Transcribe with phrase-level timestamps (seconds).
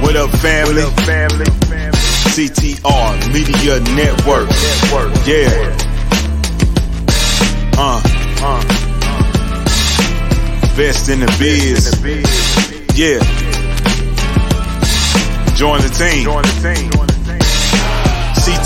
[0.00, 0.82] What up, family?
[0.82, 1.44] What up, family?
[2.36, 4.48] CTR Media Network.
[4.50, 5.26] Network.
[5.26, 5.76] Yeah.
[7.78, 8.00] Uh,
[8.42, 8.60] Uh,
[10.76, 11.90] best in the biz.
[11.90, 12.98] the biz.
[12.98, 13.18] Yeah.
[15.56, 16.24] Join the team.
[16.24, 17.15] Join the team.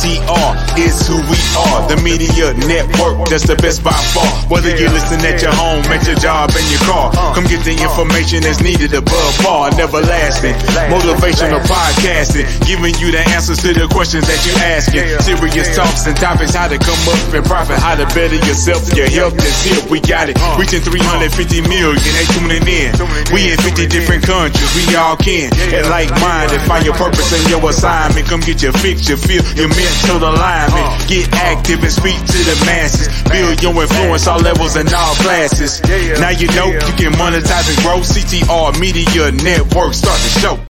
[0.00, 1.84] CTR is who we are.
[1.92, 4.24] The media network, that's the best by far.
[4.48, 7.76] Whether you listen at your home, at your job, in your car, come get the
[7.76, 9.68] information that's needed above par.
[9.76, 10.56] Never lasting.
[10.88, 15.04] Motivational podcasting, giving you the answers to the questions that you asking.
[15.20, 18.80] Serious talks and topics, how to come up and profit, how to better yourself.
[18.96, 20.40] Your health is here, we got it.
[20.56, 21.28] Reaching 350
[21.68, 22.96] million, they tuning in.
[23.36, 25.52] We in 50 different countries, we all can.
[25.76, 28.24] And like minded, find your purpose and your assignment.
[28.32, 30.86] Come get your fix, your feel, your mental alignment.
[30.86, 31.06] Uh.
[31.06, 33.08] Get active and speak to the masses.
[33.30, 35.80] Build your influence all levels and all classes.
[36.20, 38.00] Now you know you can monetize and grow.
[38.00, 40.69] CTR Media Network, start the show.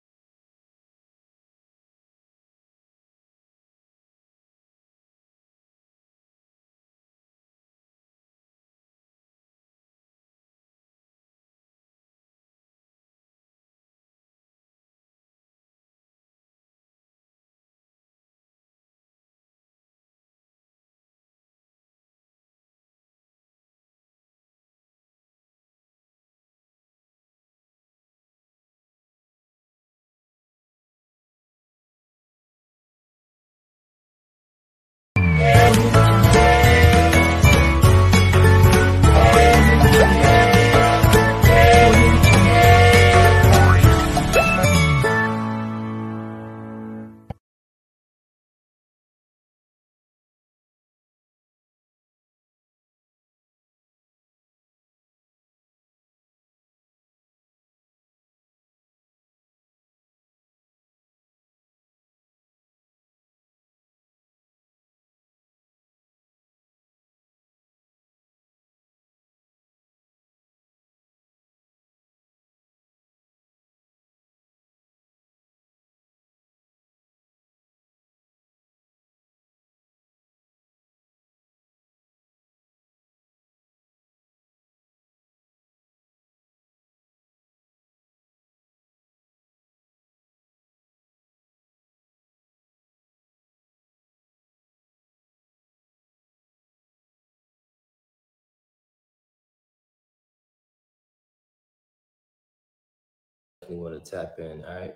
[103.70, 104.94] You want to tap in, all right?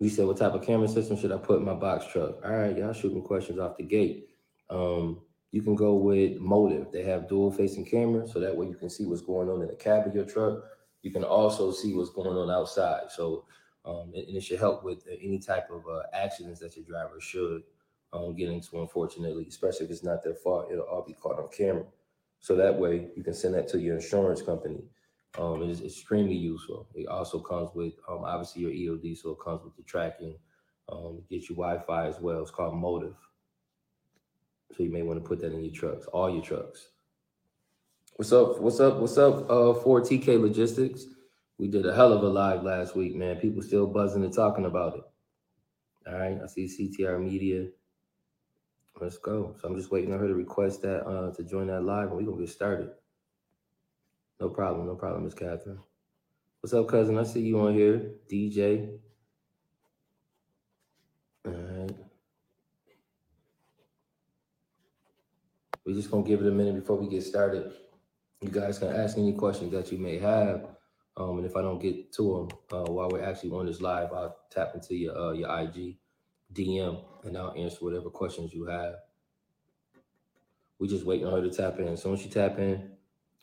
[0.00, 2.44] We said, what type of camera system should I put in my box truck?
[2.44, 4.30] All right, y'all shooting questions off the gate.
[4.68, 5.20] Um,
[5.52, 6.90] you can go with Motive.
[6.90, 9.68] They have dual facing cameras, so that way you can see what's going on in
[9.68, 10.64] the cab of your truck.
[11.02, 13.10] You can also see what's going on outside.
[13.10, 13.44] So,
[13.84, 17.20] um, and, and it should help with any type of uh, accidents that your driver
[17.20, 17.62] should
[18.12, 20.68] um, get into, unfortunately, especially if it's not their fault.
[20.72, 21.84] It'll all be caught on camera.
[22.40, 24.82] So that way you can send that to your insurance company.
[25.38, 26.88] Um, it is extremely useful.
[26.94, 30.36] It also comes with um, obviously your ELD, so it comes with the tracking.
[30.90, 32.42] Um, get you Wi-Fi as well.
[32.42, 33.14] It's called Motive.
[34.76, 36.88] So you may want to put that in your trucks, all your trucks.
[38.16, 38.60] What's up?
[38.60, 38.98] What's up?
[38.98, 39.50] What's up?
[39.50, 41.04] Uh, for TK Logistics,
[41.58, 43.36] we did a hell of a live last week, man.
[43.36, 45.04] People still buzzing and talking about it.
[46.06, 47.68] All right, I see CTR Media.
[49.00, 49.56] Let's go.
[49.60, 52.16] So I'm just waiting on her to request that uh, to join that live, and
[52.16, 52.90] we're gonna get started.
[54.40, 55.80] No problem, no problem, Miss Catherine.
[56.60, 57.16] What's up, cousin?
[57.16, 58.98] I see you on here, DJ.
[61.46, 61.96] All right.
[65.86, 67.72] We're just gonna give it a minute before we get started.
[68.42, 70.66] You guys can ask any questions that you may have,
[71.16, 74.12] um, and if I don't get to them uh, while we're actually on this live,
[74.12, 75.96] I'll tap into your uh, your IG
[76.54, 78.94] DM and I'll answer whatever questions you have.
[80.78, 81.88] We just waiting on her to tap in.
[81.88, 82.90] As soon as she tap in,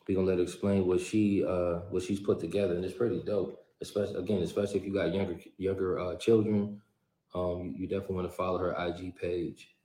[0.08, 3.22] we gonna let her explain what she uh what she's put together, and it's pretty
[3.24, 3.64] dope.
[3.80, 6.80] Especially again, especially if you got younger younger uh, children,
[7.34, 9.76] um, you, you definitely want to follow her IG page.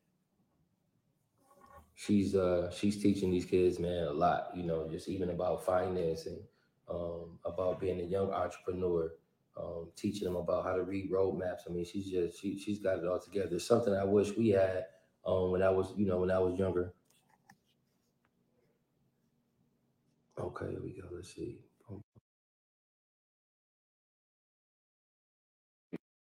[1.96, 4.48] She's uh she's teaching these kids, man, a lot.
[4.56, 6.40] You know, just even about financing,
[6.90, 9.12] um, about being a young entrepreneur,
[9.58, 11.62] um, teaching them about how to read roadmaps.
[11.70, 13.56] I mean, she's just she she's got it all together.
[13.56, 14.86] It's something I wish we had
[15.26, 16.94] um, when I was you know when I was younger.
[20.40, 21.08] Okay, here we go.
[21.14, 21.60] Let's see.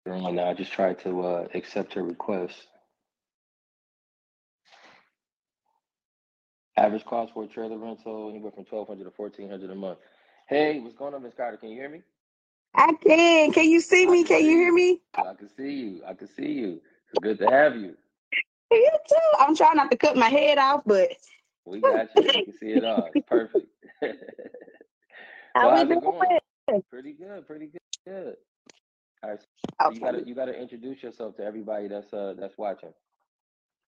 [0.06, 2.66] And I just tried to uh, accept her request.
[6.76, 9.98] Average cost for a trailer rental anywhere from twelve hundred to fourteen hundred a month.
[10.48, 11.58] Hey, what's going on, Miss Carter?
[11.58, 12.02] Can you hear me?
[12.75, 13.53] I can.
[13.53, 14.25] Can you see me?
[14.25, 15.00] Can you hear me?
[15.25, 16.03] I can see you.
[16.06, 16.81] I can see you.
[17.11, 17.97] It's good to have you.
[18.70, 19.17] You too.
[19.38, 21.11] I'm trying not to cut my head off, but
[21.67, 22.29] We got you.
[22.32, 23.06] You can see it all.
[23.06, 23.69] It's perfect.
[25.55, 26.29] how how's we it going?
[26.70, 26.82] doing?
[26.91, 27.47] Pretty good.
[27.47, 27.81] Pretty good.
[28.06, 28.37] Good.
[29.23, 29.41] All right.
[29.87, 30.00] So you Okay.
[30.00, 32.93] gotta you gotta introduce yourself to everybody that's uh that's watching.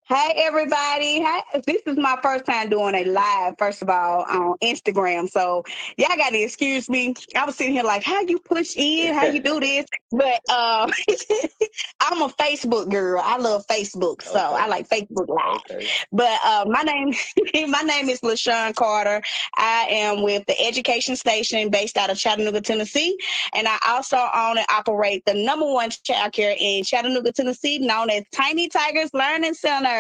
[0.10, 1.22] Hey everybody.
[1.22, 5.30] Hey, this is my first time doing a live, first of all, on Instagram.
[5.30, 5.64] So
[5.98, 7.14] y'all gotta excuse me.
[7.36, 9.86] I was sitting here like, how you push in, how you do this?
[10.10, 10.92] But um
[12.02, 13.22] I'm a Facebook girl.
[13.24, 14.24] I love Facebook.
[14.24, 15.62] So I like Facebook Live.
[15.70, 15.88] Okay.
[16.12, 17.14] But uh, my name,
[17.70, 19.22] my name is LaShawn Carter.
[19.58, 23.16] I am with the Education Station based out of Chattanooga, Tennessee,
[23.54, 28.10] and I also own and operate the number one child care in Chattanooga, Tennessee, known
[28.10, 29.99] as Tiny Tigers Learning Center.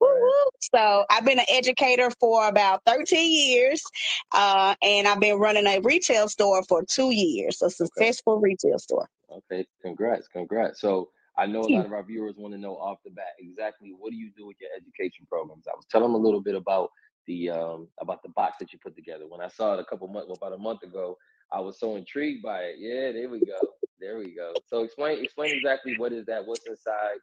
[0.00, 0.50] Woo woo.
[0.72, 3.82] So I've been an educator for about 13 years,
[4.32, 9.08] uh, and I've been running a retail store for two years, a successful retail store.
[9.30, 9.66] Okay.
[9.82, 10.28] Congrats.
[10.28, 10.80] Congrats.
[10.80, 13.94] So I know a lot of our viewers want to know off the bat exactly
[13.96, 15.66] what do you do with your education programs.
[15.68, 16.90] I was telling them a little bit about
[17.28, 19.28] the um about the box that you put together.
[19.28, 21.16] When I saw it a couple months about a month ago,
[21.52, 22.76] I was so intrigued by it.
[22.78, 23.58] Yeah, there we go.
[24.00, 24.52] There we go.
[24.66, 27.18] So explain explain exactly what is that, what's inside.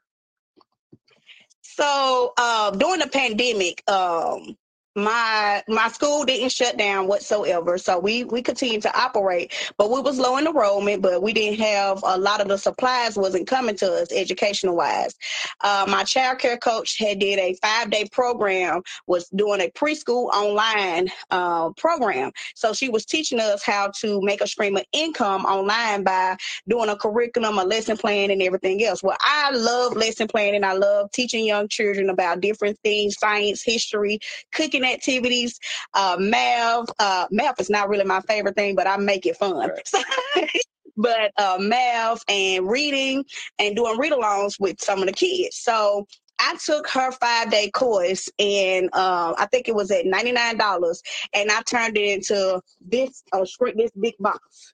[1.77, 4.55] So uh, during the pandemic, um,
[4.95, 7.77] my my school didn't shut down whatsoever.
[7.77, 11.59] So we we continued to operate, but we was low in enrollment, but we didn't
[11.59, 15.15] have a lot of the supplies wasn't coming to us educational wise.
[15.61, 20.29] Uh, my child care coach had did a five day program, was doing a preschool
[20.29, 22.31] online uh, program.
[22.55, 26.37] So she was teaching us how to make a stream of income online by
[26.69, 29.03] doing a curriculum, a lesson plan, and everything else.
[29.03, 30.63] Well, I love lesson planning.
[30.63, 34.19] I love teaching young children about different things, science, history,
[34.53, 35.59] cooking activities,
[35.93, 36.87] uh, math.
[36.99, 39.69] Uh, math is not really my favorite thing, but I make it fun.
[39.69, 40.49] Right.
[40.97, 43.25] but uh, math and reading
[43.59, 45.57] and doing read-alongs with some of the kids.
[45.57, 46.05] So
[46.39, 51.01] I took her five day course and uh, I think it was at $99
[51.33, 53.45] and I turned it into this uh,
[53.75, 54.73] this big box.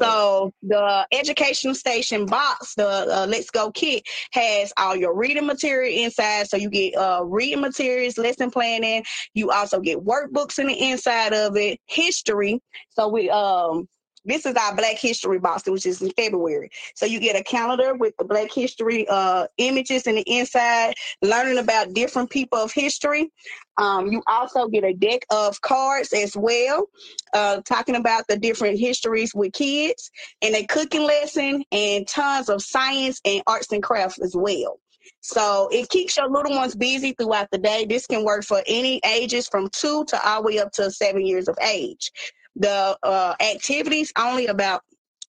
[0.00, 6.04] So the educational station box, the uh, Let's Go kit, has all your reading material
[6.04, 6.48] inside.
[6.48, 9.04] So you get uh, reading materials, lesson planning.
[9.34, 12.60] You also get workbooks in the inside of it, history.
[12.90, 13.88] So we um.
[14.28, 16.70] This is our Black History box, which is in February.
[16.94, 21.56] So you get a calendar with the Black History uh, images in the inside, learning
[21.56, 23.32] about different people of history.
[23.78, 26.86] Um, you also get a deck of cards as well
[27.32, 30.10] uh, talking about the different histories with kids
[30.42, 34.78] and a cooking lesson and tons of science and arts and crafts as well.
[35.20, 37.86] So it keeps your little ones busy throughout the day.
[37.88, 41.24] This can work for any ages from two to all the way up to seven
[41.24, 42.12] years of age.
[42.58, 44.82] The uh, activities only about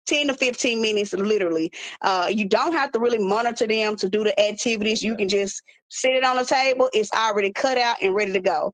[0.07, 1.73] 10 to 15 minutes literally
[2.03, 5.63] uh, you don't have to really monitor them to do the activities you can just
[5.89, 8.71] sit it on the table it's already cut out and ready to go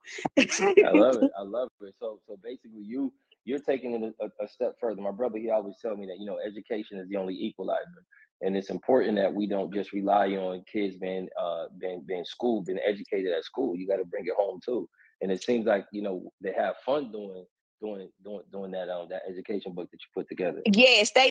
[0.84, 1.30] I love it.
[1.38, 1.94] I love it.
[2.00, 3.12] So so basically you
[3.44, 5.00] you're taking it a, a step further.
[5.00, 8.04] My brother, he always tell me that, you know, education is the only equalizer.
[8.42, 12.62] And it's important that we don't just rely on kids being uh being being school,
[12.62, 13.76] being educated at school.
[13.76, 14.88] You got to bring it home too.
[15.22, 17.44] And it seems like, you know, they have fun doing
[17.80, 20.62] doing doing doing that um that education book that you put together.
[20.66, 21.30] Yes, they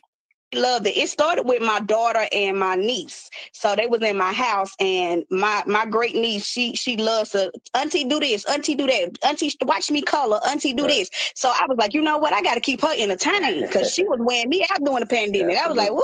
[0.54, 0.98] loved it.
[0.98, 3.30] It started with my daughter and my niece.
[3.54, 7.52] So they was in my house and my my great niece, she she loves to
[7.76, 10.90] auntie do this, auntie do that, auntie watch me color, auntie do Right.
[10.90, 11.10] this.
[11.36, 12.34] So I was like, you know what?
[12.34, 15.58] I gotta keep her entertained because she was wearing me out during the pandemic.
[15.58, 16.04] I was like, woo,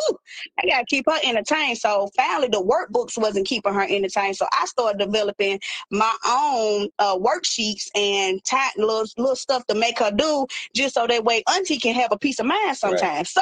[0.62, 1.78] I gotta keep her entertained.
[1.78, 4.38] So finally the workbooks wasn't keeping her entertained.
[4.38, 5.60] So I started developing
[5.92, 11.08] my own uh, worksheets and type little little stuff to make her do just so
[11.08, 13.32] that way auntie can have a peace of mind sometimes.
[13.32, 13.42] So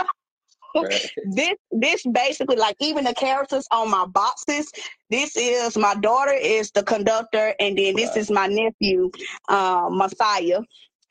[0.76, 1.12] Right.
[1.24, 4.72] this this basically like even the characters on my boxes
[5.10, 8.18] this is my daughter is the conductor and then this Right.
[8.18, 9.12] is my nephew
[9.50, 10.62] uh, messiah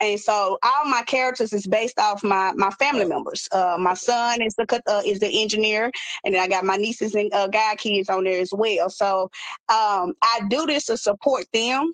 [0.01, 4.41] and so all my characters is based off my my family members uh, my son
[4.41, 5.91] is the uh, is the engineer
[6.25, 9.23] and then i got my nieces and uh, god kids on there as well so
[9.69, 11.93] um, i do this to support them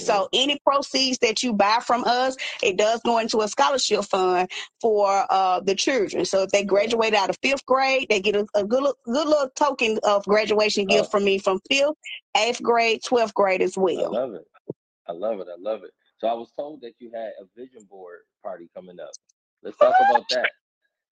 [0.00, 4.50] so any proceeds that you buy from us, it does go into a scholarship fund
[4.80, 6.24] for uh, the children.
[6.24, 9.50] So if they graduate out of fifth grade, they get a, a good good little
[9.56, 11.10] token of graduation gift Oh.
[11.10, 11.94] from me from fifth,
[12.36, 14.14] eighth grade, twelfth grade as well.
[14.16, 14.46] I love it.
[15.08, 15.48] I love it.
[15.50, 15.92] I love it.
[16.18, 19.10] So I was told that you had a vision board party coming up.
[19.62, 20.50] Let's talk about that.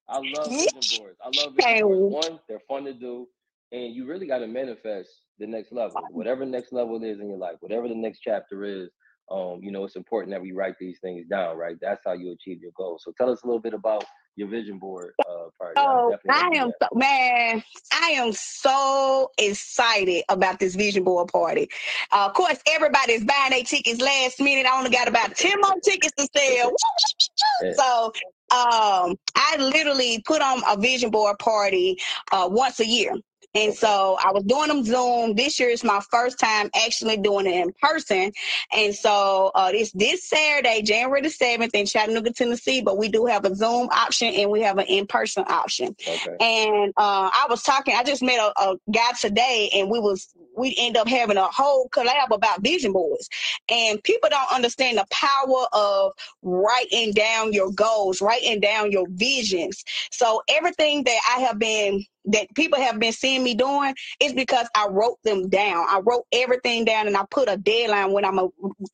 [0.09, 1.19] I love vision boards.
[1.25, 2.15] I love vision boards.
[2.15, 3.29] One, they're fun to do,
[3.73, 7.39] and you really got to manifest the next level, whatever next level is in your
[7.39, 8.89] life, whatever the next chapter is.
[9.31, 11.77] um, you know, it's important that we write these things down, right?
[11.81, 13.03] That's how you achieve your goals.
[13.05, 14.05] So tell us a little bit about
[14.37, 15.75] your vision board uh, party.
[15.77, 17.63] Oh, I am so, man.
[17.93, 21.69] I am so excited about this vision board party.
[22.13, 24.65] Uh, of course, everybody's buying their tickets last minute.
[24.65, 26.73] I only got about ten more tickets to sell.
[27.75, 28.13] so
[28.51, 31.99] um, I literally put on a vision board party
[32.33, 33.13] uh, once a year.
[33.59, 35.35] And so I was doing them Zoom.
[35.35, 38.33] This year is my first time actually doing it in person.
[38.73, 43.27] And so uh, this this Saturday, January the 7th in Chattanooga, Tennessee, but we do
[43.27, 45.97] have a Zoom option and we have an in-person option.
[46.01, 46.37] Okay.
[46.41, 50.29] And uh, I was talking, I just met a, a guy today and we was
[50.57, 53.29] we end up having a whole collab about vision boards.
[53.69, 56.13] And people don't understand the power of
[56.43, 59.85] writing down your goals, writing down your visions.
[60.11, 64.69] So everything that I have been that people have been seeing me doing is because
[64.75, 65.87] I wrote them down.
[65.89, 68.39] I wrote everything down and I put a deadline when I'm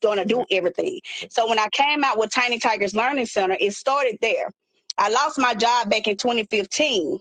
[0.01, 0.99] going to do everything.
[1.29, 4.49] So when I came out with Tiny Tigers Learning Center, it started there.
[4.97, 7.19] I lost my job back in 2015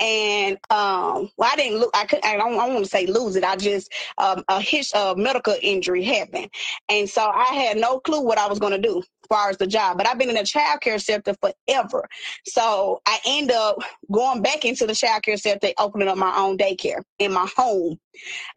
[0.00, 1.90] and um, well, I didn't look.
[1.94, 2.24] I could.
[2.24, 3.44] I don't, I don't want to say lose it.
[3.44, 6.48] I just um, a his uh, medical injury happened,
[6.88, 9.66] and so I had no clue what I was going to do far as the
[9.66, 9.96] job.
[9.96, 12.06] But I've been in the child care sector forever,
[12.46, 13.78] so I end up
[14.12, 17.98] going back into the child care sector, opening up my own daycare in my home.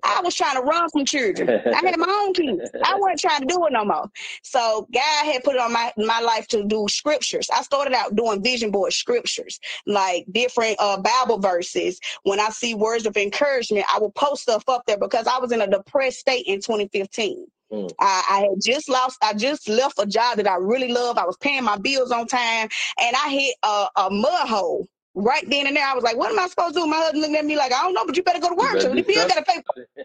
[0.04, 1.50] I was trying to run from children.
[1.74, 2.72] I had my own kids.
[2.84, 4.06] I wasn't trying to do it no more.
[4.44, 7.48] So God had put it on my my life to do scriptures.
[7.54, 12.00] I started out doing vision board scriptures, like different uh, Bible verses.
[12.24, 15.52] When I see words of encouragement, I will post stuff up there because I was
[15.52, 17.46] in a depressed state in 2015.
[17.74, 17.92] Mm.
[18.00, 21.18] I, I, had just lost, I just left a job that I really love.
[21.18, 25.44] I was paying my bills on time and I hit a, a mud hole right
[25.50, 25.88] then and there.
[25.88, 26.88] I was like, what am I supposed to do?
[26.88, 28.80] My husband looking at me like, I don't know, but you better go to work.
[28.82, 29.64] So the bill gotta pay.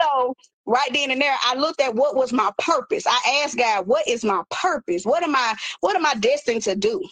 [0.00, 0.34] so
[0.66, 3.06] right then and there, I looked at what was my purpose.
[3.06, 5.06] I asked God, what is my purpose?
[5.06, 7.02] What am I, what am I destined to do?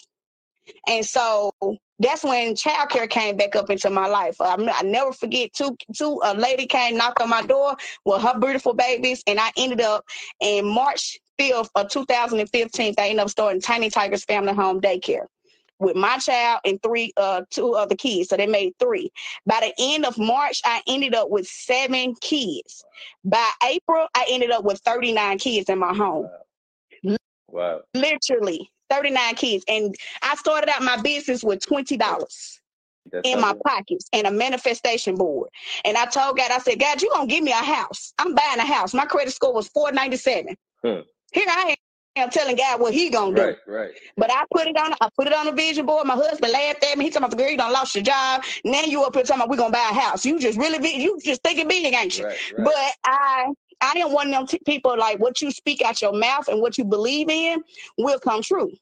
[0.87, 1.51] And so
[1.99, 4.41] that's when childcare came back up into my life.
[4.41, 8.39] I, I never forget two two a lady came knocked on my door with her
[8.39, 10.05] beautiful babies, and I ended up
[10.41, 12.95] in March 5th of 2015.
[12.99, 15.27] I ended up starting Tiny Tigers Family Home Daycare
[15.79, 18.29] with my child and three uh two other kids.
[18.29, 19.11] So they made three.
[19.47, 22.85] By the end of March, I ended up with seven kids.
[23.25, 26.29] By April, I ended up with 39 kids in my home.
[27.49, 27.83] Wow.
[27.95, 29.65] Literally 39 kids.
[29.69, 31.99] And I started out my business with $20
[33.25, 35.49] in my pockets and a manifestation board.
[35.85, 38.13] And I told God, I said, God, you're going to give me a house.
[38.19, 38.95] I'm buying a house.
[38.95, 40.57] My credit score was 497.
[40.83, 41.01] Hmm.
[41.33, 41.77] Here I
[42.17, 43.43] am telling God what he gonna do.
[43.43, 43.91] Right, right.
[44.17, 46.07] But I put it on I put it on the vision board.
[46.07, 47.05] My husband laughed at me.
[47.05, 48.43] He told me, girl, you done lost your job.
[48.65, 50.25] Now you up here talking about we gonna buy a house.
[50.25, 52.25] You just really be you just thinking big, ain't you?
[52.25, 52.65] Right, right.
[52.65, 56.49] But I I didn't want them t- people like what you speak out your mouth
[56.49, 57.63] and what you believe in
[57.99, 58.73] will come true.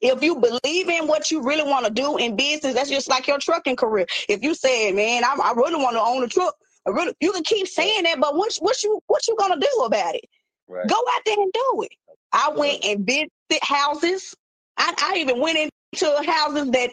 [0.00, 3.26] If you believe in what you really want to do in business, that's just like
[3.26, 4.06] your trucking career.
[4.28, 6.54] If you say, man, I, I really want to own a truck,
[6.86, 10.14] really, you can keep saying that, but what, what you what you gonna do about
[10.14, 10.24] it?
[10.68, 10.86] Right.
[10.88, 11.92] Go out there and do it.
[12.32, 13.30] I went and visited
[13.62, 14.34] houses.
[14.76, 16.90] I, I even went into houses that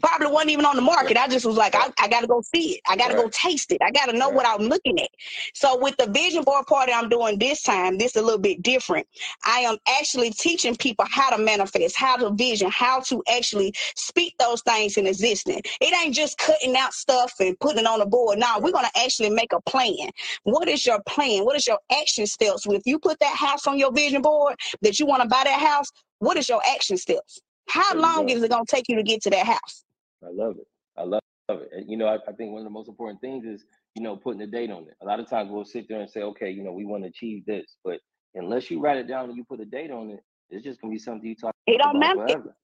[0.00, 1.16] probably wasn't even on the market.
[1.16, 2.80] I just was like, I, I got to go see it.
[2.88, 3.24] I got to right.
[3.24, 3.78] go taste it.
[3.82, 4.34] I got to know right.
[4.34, 5.10] what I'm looking at.
[5.54, 8.62] So with the vision board party I'm doing this time, this is a little bit
[8.62, 9.06] different.
[9.44, 14.34] I am actually teaching people how to manifest, how to vision, how to actually speak
[14.38, 15.62] those things in existence.
[15.80, 18.38] It ain't just cutting out stuff and putting it on the board.
[18.38, 20.10] No, we're going to actually make a plan.
[20.44, 21.44] What is your plan?
[21.44, 22.66] What is your action steps?
[22.66, 25.60] If you put that house on your vision board that you want to buy that
[25.60, 27.40] house, what is your action steps?
[27.72, 29.84] How long is it going to take you to get to that house?
[30.22, 30.66] I love it.
[30.94, 31.70] I love, it.
[31.72, 33.64] And, you know, I, I, think one of the most important things is,
[33.94, 34.94] you know, putting a date on it.
[35.00, 37.08] A lot of times we'll sit there and say, okay, you know, we want to
[37.08, 37.98] achieve this, but
[38.34, 40.92] unless you write it down and you put a date on it, it's just gonna
[40.92, 41.54] be something you talk.
[41.66, 42.26] It don't matter.
[42.26, 42.54] Forever.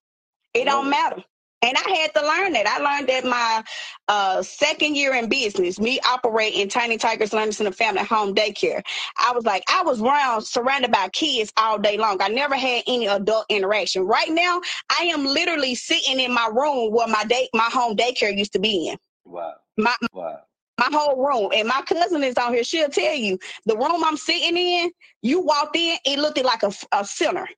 [0.52, 1.24] It, it don't matter.
[1.62, 2.66] And I had to learn that.
[2.68, 3.64] I learned that my
[4.06, 8.82] uh, second year in business, me operating Tiny Tigers Learning Center Family Home Daycare.
[9.18, 12.22] I was like, I was around surrounded by kids all day long.
[12.22, 14.02] I never had any adult interaction.
[14.02, 14.60] Right now,
[14.98, 18.60] I am literally sitting in my room where my day my home daycare used to
[18.60, 18.96] be in.
[19.24, 19.54] Wow.
[19.76, 20.40] My, wow.
[20.78, 21.50] My whole room.
[21.54, 22.62] And my cousin is on here.
[22.62, 23.36] She'll tell you
[23.66, 24.90] the room I'm sitting in,
[25.22, 27.48] you walked in, it looked like a, a center.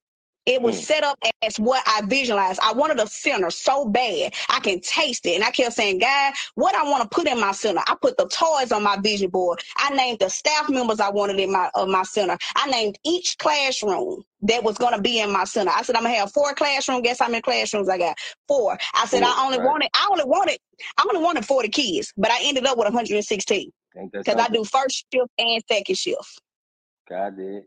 [0.50, 0.83] It was mm.
[0.83, 2.59] set up as what I visualized.
[2.61, 4.35] I wanted a center so bad.
[4.49, 5.37] I can taste it.
[5.37, 7.80] And I kept saying, God, what I want to put in my center.
[7.87, 9.62] I put the toys on my vision board.
[9.76, 12.37] I named the staff members I wanted in my of my center.
[12.57, 15.71] I named each classroom that was going to be in my center.
[15.71, 17.02] I said, I'm going to have four classrooms.
[17.02, 18.16] Guess how many classrooms I got?
[18.49, 18.76] Four.
[18.95, 19.66] I said, Ooh, I only right.
[19.66, 20.59] wanted, I only wanted,
[20.99, 23.71] I only wanted 40 kids, but I ended up with 116
[24.12, 26.40] because I do first shift and second shift.
[27.09, 27.62] God did.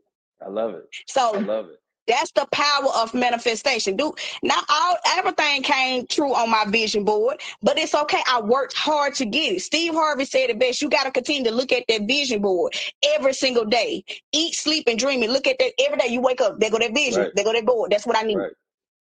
[0.46, 0.84] I love it.
[1.08, 1.80] So I love it.
[2.08, 3.96] That's the power of manifestation.
[3.96, 8.22] Do not all everything came true on my vision board, but it's okay.
[8.28, 9.62] I worked hard to get it.
[9.62, 10.82] Steve Harvey said it best.
[10.82, 12.74] You got to continue to look at that vision board
[13.16, 14.04] every single day.
[14.32, 15.24] Eat, sleep, and dream.
[15.24, 16.08] And look at that every day.
[16.08, 17.32] You wake up, they go that vision, right.
[17.36, 17.92] they go that board.
[17.92, 18.38] That's what I need.
[18.38, 18.52] Right,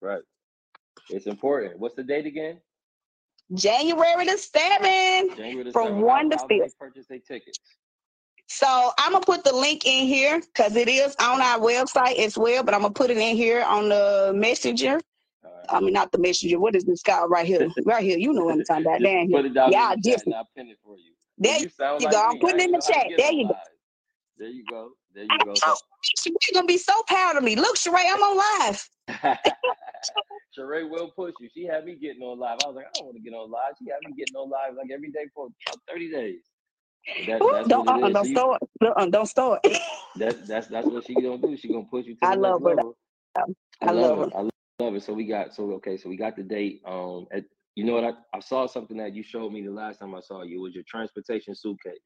[0.01, 0.23] right.
[1.11, 1.79] It's important.
[1.79, 2.59] What's the date again?
[3.55, 5.37] January the seventh.
[5.37, 6.01] January the from 7th.
[6.01, 6.79] one to fifth.
[6.79, 7.59] Purchase their tickets.
[8.49, 12.37] So I'm gonna put the link in here because it is on our website as
[12.37, 12.63] well.
[12.63, 15.01] But I'm gonna put it in here on the messenger.
[15.43, 15.53] Right.
[15.69, 16.59] I mean, not the messenger.
[16.61, 17.69] What is this guy right here?
[17.85, 18.19] right here.
[18.19, 19.03] You know what I'm talking about.
[19.03, 19.53] Down here.
[19.71, 20.37] yeah, different.
[20.37, 21.13] I'll pin it for you.
[21.39, 22.23] There you, you like go.
[22.23, 23.07] I'm putting it in the chat.
[23.17, 23.55] There you go.
[24.39, 24.91] There you go.
[25.15, 25.55] There you go.
[26.03, 27.57] She's gonna be so proud of me.
[27.57, 28.89] Look, Sheree, I'm on live.
[30.59, 31.49] Sheree will push you.
[31.55, 32.59] She had me getting on live.
[32.65, 33.75] I was like, I don't want to get on live.
[33.79, 36.41] She had me getting on live like every day for about 30 days.
[37.27, 38.63] That, Ooh, don't uh, don't start.
[38.81, 39.67] Uh, don't start.
[40.17, 41.57] That's that's that's what she gonna do.
[41.57, 42.77] She gonna push you to I love her.
[43.37, 43.43] I,
[43.81, 44.37] I, love, her.
[44.37, 45.03] I love it.
[45.03, 45.97] So we got so okay.
[45.97, 46.83] So we got the date.
[46.87, 47.45] Um, at,
[47.75, 48.05] you know what?
[48.05, 50.59] I, I saw something that you showed me the last time I saw you.
[50.59, 51.99] It was your transportation suitcase.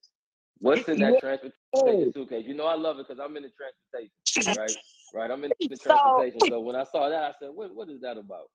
[0.59, 2.45] What's in that transportation suitcase?
[2.47, 4.77] You know I love it because I'm in the transportation, right?
[5.15, 5.31] Right.
[5.31, 6.41] I'm in the transportation.
[6.49, 7.75] So when I saw that, I said, "What?
[7.75, 8.51] What is that about?"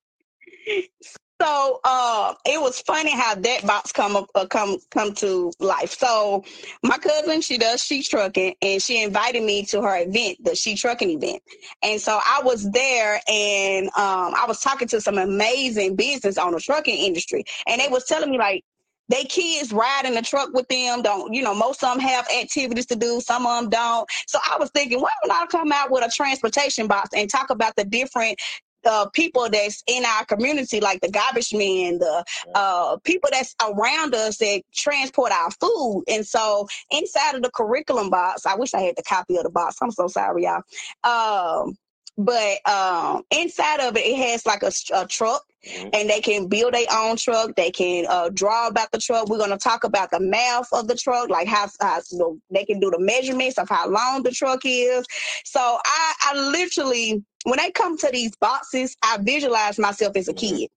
[1.42, 5.98] So uh, it was funny how that box come up, uh, come come to life.
[5.98, 6.46] So
[6.84, 10.76] my cousin, she does she trucking, and she invited me to her event, the she
[10.76, 11.42] trucking event.
[11.82, 16.54] And so I was there, and um, I was talking to some amazing business on
[16.54, 18.64] the trucking industry, and they was telling me like
[19.10, 21.02] they kids ride in the truck with them.
[21.02, 21.56] Don't you know?
[21.56, 23.20] Most of them have activities to do.
[23.20, 24.08] Some of them don't.
[24.28, 27.50] So I was thinking, why don't I come out with a transportation box and talk
[27.50, 28.38] about the different
[28.84, 32.24] the people that's in our community, like the garbage men, the
[32.56, 36.04] uh, people that's around us that transport our food.
[36.08, 39.50] And so inside of the curriculum box, I wish I had the copy of the
[39.50, 39.78] box.
[39.82, 40.64] I'm so sorry, y'all.
[41.04, 41.78] Um,
[42.18, 45.90] but um, inside of it, it has like a, a truck Mm-hmm.
[45.94, 47.56] and they can build their own truck.
[47.56, 49.30] They can uh, draw about the truck.
[49.30, 52.40] We're going to talk about the math of the truck, like how, how you know,
[52.50, 55.06] they can do the measurements of how long the truck is.
[55.46, 60.34] So I, I literally, when they come to these boxes, I visualize myself as a
[60.34, 60.58] mm-hmm.
[60.58, 60.70] kid.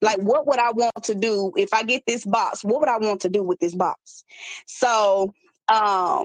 [0.00, 2.64] Like, what would I want to do if I get this box?
[2.64, 4.24] What would I want to do with this box?
[4.66, 5.32] So,
[5.68, 6.24] um,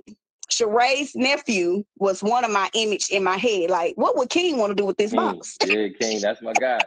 [0.51, 3.69] Sheree's nephew was one of my image in my head.
[3.69, 5.57] Like, what would King want to do with this box?
[5.65, 6.79] Yeah, King, that's my guy.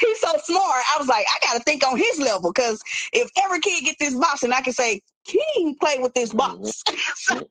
[0.00, 0.82] he's so smart.
[0.94, 3.96] I was like, I got to think on his level because if every kid get
[3.98, 6.82] this box, and I can say, King play with this box.
[6.86, 6.96] Mm-hmm.
[7.16, 7.48] so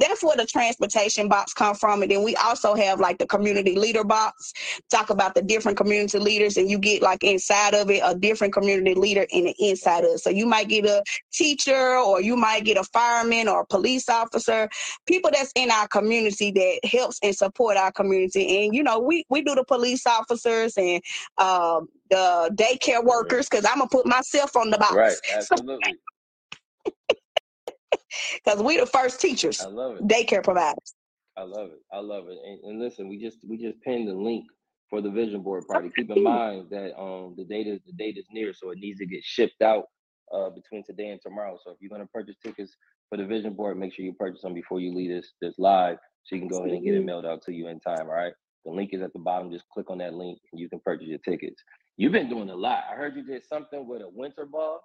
[0.00, 2.02] that's where the transportation box come from.
[2.02, 4.52] And then we also have like the community leader box,
[4.90, 8.52] talk about the different community leaders, and you get like inside of it a different
[8.52, 10.18] community leader in the inside of it.
[10.18, 14.08] So you might get a teacher or you might get a fireman or a police
[14.08, 14.68] officer,
[15.06, 18.64] people that's in our community that helps and support our community.
[18.64, 21.02] And you know, we we do the police officers and
[21.38, 24.94] um, the daycare workers because I'm gonna put myself on the box.
[24.94, 25.94] Right, absolutely
[28.44, 29.60] because we the first teachers.
[29.60, 30.06] I love it.
[30.06, 30.94] Daycare providers.
[31.36, 31.80] I love it.
[31.92, 32.38] I love it.
[32.44, 34.46] And, and, listen, we just we just pinned the link
[34.90, 35.90] for the vision board party.
[35.94, 38.98] Keep in mind that um the date is the date is near, so it needs
[38.98, 39.84] to get shipped out
[40.34, 41.58] uh between today and tomorrow.
[41.64, 42.74] So if you're gonna purchase tickets
[43.08, 45.98] for the vision board, make sure you purchase them before you leave this this live,
[46.24, 48.06] so you can go ahead and get it mailed out to you in time.
[48.06, 48.32] All right.
[48.64, 49.50] The link is at the bottom.
[49.50, 51.62] Just click on that link and you can purchase your tickets.
[51.96, 52.84] You've been doing a lot.
[52.90, 54.80] I heard you did something with a winter ball.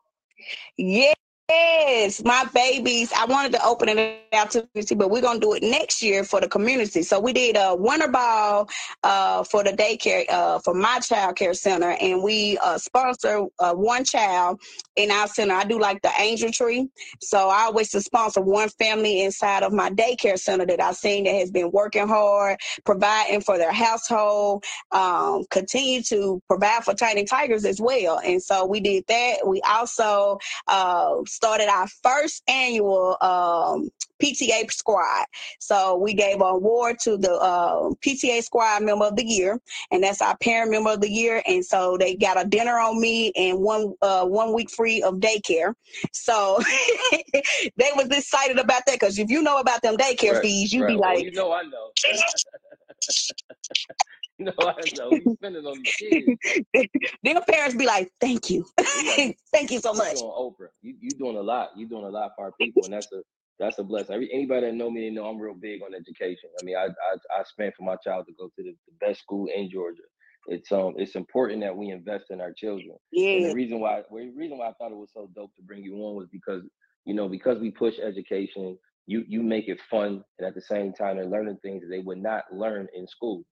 [0.78, 1.14] Yeah,
[1.54, 3.12] Yes, my babies.
[3.16, 6.42] I wanted to open it out to but we're gonna do it next year for
[6.42, 7.04] the community.
[7.04, 8.68] So we did a winter ball
[9.04, 13.74] uh, for the daycare uh, for my child care center, and we uh, sponsor uh,
[13.74, 14.62] one child
[14.96, 15.54] in our center.
[15.54, 16.90] I do like the angel tree,
[17.22, 21.36] so I always sponsor one family inside of my daycare center that I've seen that
[21.36, 27.66] has been working hard, providing for their household, um, continue to provide for Tiny Tigers
[27.66, 28.20] as well.
[28.20, 29.48] And so we did that.
[29.48, 33.90] We also uh, started our first annual um,
[34.24, 35.26] PTA squad.
[35.60, 39.60] So we gave an award to the uh, PTA squad member of the year,
[39.92, 41.44] and that's our parent member of the year.
[41.46, 45.16] And so they got a dinner on me and one uh, one week free of
[45.16, 45.74] daycare.
[46.14, 46.62] So
[47.34, 50.84] they was excited about that because if you know about them daycare right, fees, you'd
[50.84, 50.88] right.
[50.88, 51.90] be like, well, you know, I know.
[54.40, 55.34] you know, I know.
[55.36, 56.90] Spending on these kids.
[57.24, 58.66] Their parents be like, "Thank you,
[59.52, 61.70] thank you so much." You doing Oprah, you you doing a lot.
[61.76, 63.22] You doing a lot for our people, and that's a
[63.60, 64.16] that's a blessing.
[64.16, 66.50] Every, anybody that know me, they know I'm real big on education.
[66.60, 69.22] I mean, I I, I spent for my child to go to the, the best
[69.22, 70.04] school in Georgia.
[70.48, 72.98] It's um it's important that we invest in our children.
[73.12, 73.36] Yeah.
[73.36, 75.84] And the reason why the reason why I thought it was so dope to bring
[75.84, 76.64] you on was because
[77.06, 80.94] you know because we push education you you make it fun, and at the same
[80.94, 83.44] time, they're learning things that they would not learn in school.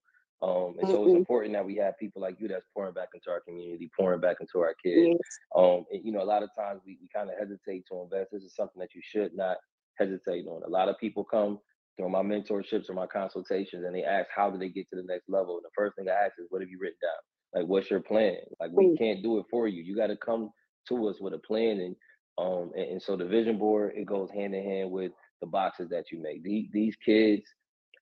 [0.42, 3.30] Um, and so it's important that we have people like you that's pouring back into
[3.30, 5.06] our community, pouring back into our kids.
[5.10, 5.38] Yes.
[5.56, 8.32] Um, and, you know, a lot of times we, we kind of hesitate to invest.
[8.32, 9.58] This is something that you should not
[10.00, 10.62] hesitate on.
[10.66, 11.60] A lot of people come
[11.96, 15.04] through my mentorships or my consultations and they ask, how do they get to the
[15.04, 15.54] next level?
[15.56, 17.60] And the first thing I ask is, what have you written down?
[17.60, 18.38] Like, what's your plan?
[18.58, 18.98] Like, we Mm.
[18.98, 19.82] can't do it for you.
[19.84, 20.50] You got to come
[20.88, 21.78] to us with a plan.
[21.78, 21.94] And,
[22.38, 25.88] um, and, and so the vision board, it goes hand in hand with the boxes
[25.90, 26.42] that you make.
[26.42, 27.44] These, these kids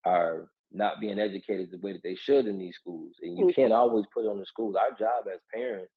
[0.07, 3.15] are not being educated the way that they should in these schools.
[3.23, 3.55] And you Mm.
[3.55, 4.77] can't always put it on the schools.
[4.77, 5.93] Our job as parents,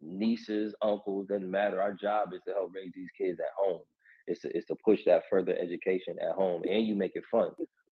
[0.00, 1.80] nieces, uncles, doesn't matter.
[1.80, 3.80] Our job is to help raise these kids at home.
[4.26, 7.50] It's to, it's to push that further education at home and you make it fun.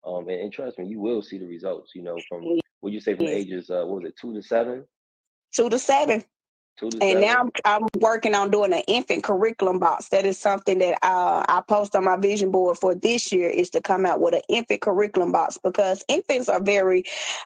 [0.04, 3.00] Um, and, and trust me, you will see the results, you know, from what you
[3.00, 4.84] say from ages, uh, what was it, two to seven?
[5.52, 6.24] Two to seven.
[6.82, 10.08] And now I'm, I'm working on doing an infant curriculum box.
[10.08, 13.70] That is something that uh, I post on my vision board for this year is
[13.70, 17.04] to come out with an infant curriculum box because infants are very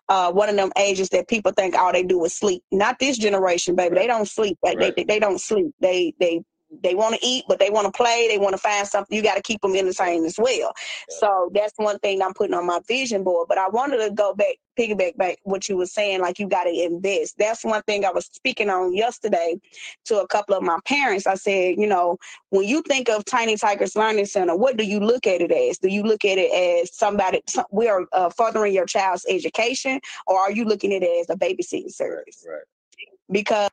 [0.09, 2.63] uh, one of them ages that people think all they do is sleep.
[2.73, 3.95] Not this generation, baby.
[3.95, 4.59] They don't sleep.
[4.63, 4.95] They, Right.
[4.97, 5.73] they, they don't sleep.
[5.81, 6.43] They they
[6.83, 8.27] they want to eat, but they want to play.
[8.29, 9.17] They want to find something.
[9.17, 10.73] You got to keep them entertained as well.
[11.09, 11.17] Yeah.
[11.19, 13.49] So that's one thing I'm putting on my vision board.
[13.49, 16.65] But I wanted to go back, piggyback back what you were saying, like you got
[16.65, 17.37] to invest.
[17.39, 19.57] That's one thing I was speaking on yesterday
[20.07, 21.27] to a couple of my parents.
[21.27, 22.19] I said, you know,
[22.51, 25.79] when you think of Tiny Tigers Learning Center, what do you look at it as?
[25.79, 30.01] Do you look at it as somebody some, we are uh, furthering your child's education,
[30.27, 32.45] or are you looking at it as a babysitting Right, service?
[32.49, 32.63] right.
[33.31, 33.71] because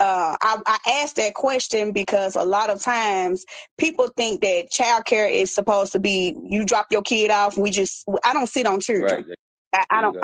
[0.00, 3.44] uh, I, I asked that question because a lot of times
[3.78, 7.58] people think that childcare is supposed to be you drop your kid off.
[7.58, 9.26] We just I don't sit on children.
[9.28, 9.36] Right.
[9.74, 10.16] I, I don't.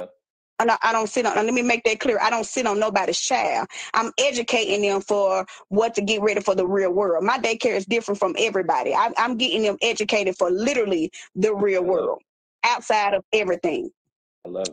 [0.59, 1.35] I don't, I don't sit on.
[1.35, 2.19] Let me make that clear.
[2.23, 3.69] I don't sit on nobody's child.
[3.93, 7.25] I'm educating them for what to get ready for the real world.
[7.25, 8.95] My daycare is different from everybody.
[8.95, 12.23] I, I'm getting them educated for literally the real world,
[12.65, 13.91] outside of everything.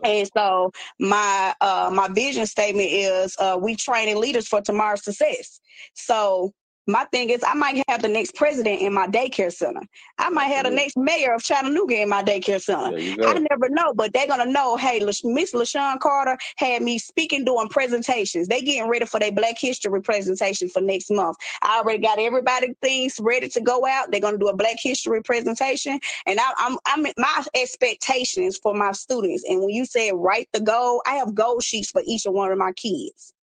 [0.03, 5.59] And so my uh my vision statement is uh we training leaders for tomorrow's success.
[5.93, 6.53] So
[6.87, 9.81] my thing is I might have the next president in my daycare center.
[10.17, 12.91] I might have the next mayor of Chattanooga in my daycare center.
[13.23, 14.77] I never know, but they're gonna know.
[14.77, 18.47] Hey, Miss LaShawn Carter had me speaking, doing presentations.
[18.47, 21.37] They getting ready for their Black History presentation for next month.
[21.61, 24.11] I already got everybody things ready to go out.
[24.11, 28.91] They're gonna do a Black History presentation, and I, I'm I'm my expectations for my
[28.91, 29.43] students.
[29.47, 32.57] And when you say write the goal, I have goal sheets for each one of
[32.57, 33.33] my kids.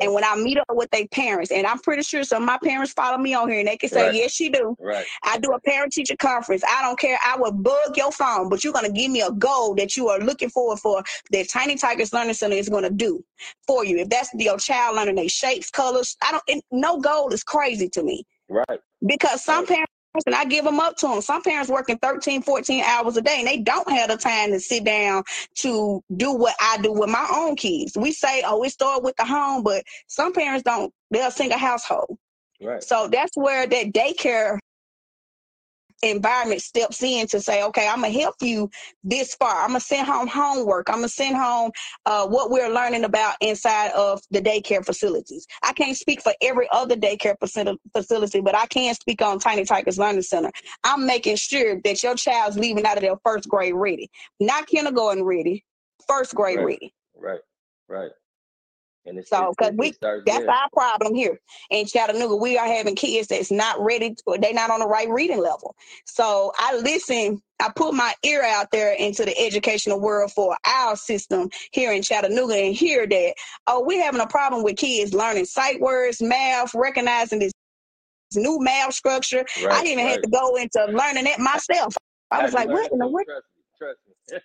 [0.00, 2.58] And when I meet up with their parents, and I'm pretty sure some of my
[2.62, 4.14] parents follow me on here, and they can say, Right.
[4.14, 5.06] "Yes, she do." Right.
[5.24, 6.62] I do a parent teacher conference.
[6.68, 7.18] I don't care.
[7.24, 10.18] I will bug your phone, but you're gonna give me a goal that you are
[10.18, 13.24] looking forward for that Tiny Tigers Learning Center is gonna do
[13.66, 13.98] for you.
[13.98, 16.42] If that's your child learning their shapes, colors, I don't.
[16.48, 18.80] And no goal is crazy to me Right.
[19.06, 19.92] because some parents
[20.26, 21.20] and I give them up to them.
[21.20, 24.60] Some parents working 13, 14 hours a day and they don't have the time to
[24.60, 25.22] sit down
[25.56, 27.96] to do what I do with my own kids.
[27.96, 30.92] We say, oh, it started with the home, but some parents don't.
[31.10, 32.18] They're a single household.
[32.60, 32.82] Right.
[32.82, 34.58] So that's where that daycare
[36.02, 38.70] environment steps in to say, okay, I'm gonna help you
[39.04, 39.62] this far.
[39.62, 40.88] I'm gonna send home homework.
[40.88, 41.70] I'm gonna send home
[42.06, 45.46] uh, what we're learning about inside of the daycare facilities.
[45.62, 47.36] I can't speak for every other daycare
[47.94, 50.50] facility, but I can speak on Tiny Tigers Learning Center.
[50.84, 54.10] I'm making sure that your child's leaving out of their first grade ready,
[54.40, 55.64] not kindergarten ready,
[56.08, 56.64] first grade Right.
[56.64, 56.94] ready.
[57.16, 57.40] Right.
[57.88, 58.10] Right.
[59.06, 59.92] And it's, So, 'cause we
[60.26, 60.50] that's there.
[60.50, 62.36] our problem here in Chattanooga.
[62.36, 65.76] We are having kids that's not ready, to, they're not on the right reading level.
[66.06, 70.96] So I listen, I put my ear out there into the educational world for our
[70.96, 73.34] system here in Chattanooga and hear that,
[73.66, 77.52] oh, we're having a problem with kids learning sight words, math, recognizing this
[78.36, 79.44] new math structure.
[79.70, 79.86] I Right.
[79.86, 80.12] even right.
[80.12, 81.94] had to go into learning it myself.
[82.30, 83.26] I was to like, what in the world?
[83.26, 83.64] Trust me.
[83.78, 84.38] Trust me.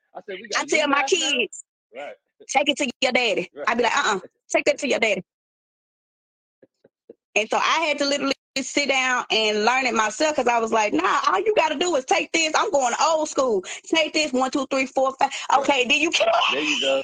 [0.16, 1.30] I said we I tell my math now?
[1.30, 2.14] kids, Right.
[2.48, 3.50] Take it to your daddy.
[3.54, 3.64] Right.
[3.68, 4.20] I'd be like, uh uh
[4.50, 5.22] take that to your daddy.
[7.34, 10.72] And so I had to literally sit down and learn it myself because I was
[10.72, 12.52] like, nah, all you got to do is take this.
[12.56, 13.64] I'm going old school.
[13.84, 15.30] Take this one, two, three, four, five.
[15.58, 16.26] Okay, then you can.
[16.52, 17.02] There you go.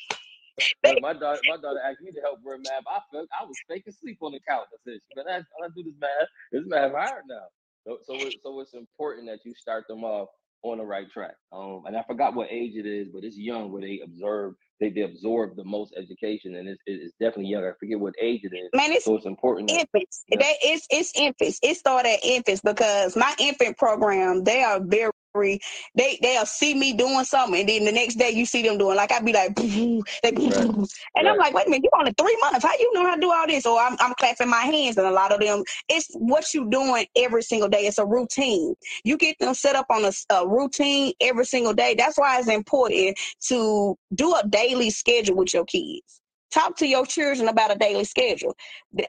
[0.84, 2.82] Look, my daughter, my daughter asked me to help her math.
[2.88, 4.66] I felt I was fake asleep on the couch.
[4.72, 6.28] I said, "But I, I do this math.
[6.52, 7.46] This math hard now."
[7.86, 10.28] So, so, so it's important that you start them off
[10.64, 11.34] on the right track.
[11.52, 14.90] Um, and I forgot what age it is, but it's young where they observe, they,
[14.90, 17.64] they absorb the most education, and it's, it's definitely young.
[17.64, 18.70] I forget what age it is.
[18.74, 19.68] Man, it's So it's important.
[19.68, 20.24] That, infants.
[20.28, 20.38] Yeah.
[20.38, 21.60] That it's it's infants.
[21.62, 26.92] It started at infants because my infant program, they are very they they'll see me
[26.92, 29.54] doing something, and then the next day you see them doing like I'd be like,
[29.56, 30.04] they, right.
[30.22, 31.26] and right.
[31.26, 33.32] I'm like, wait a minute, you only three months, how you know how to do
[33.32, 33.66] all this?
[33.66, 37.06] Or I'm I'm clapping my hands, and a lot of them, it's what you doing
[37.16, 37.86] every single day.
[37.86, 38.74] It's a routine.
[39.04, 41.94] You get them set up on a, a routine every single day.
[41.96, 43.18] That's why it's important
[43.48, 46.20] to do a daily schedule with your kids
[46.54, 48.56] talk to your children about a daily schedule.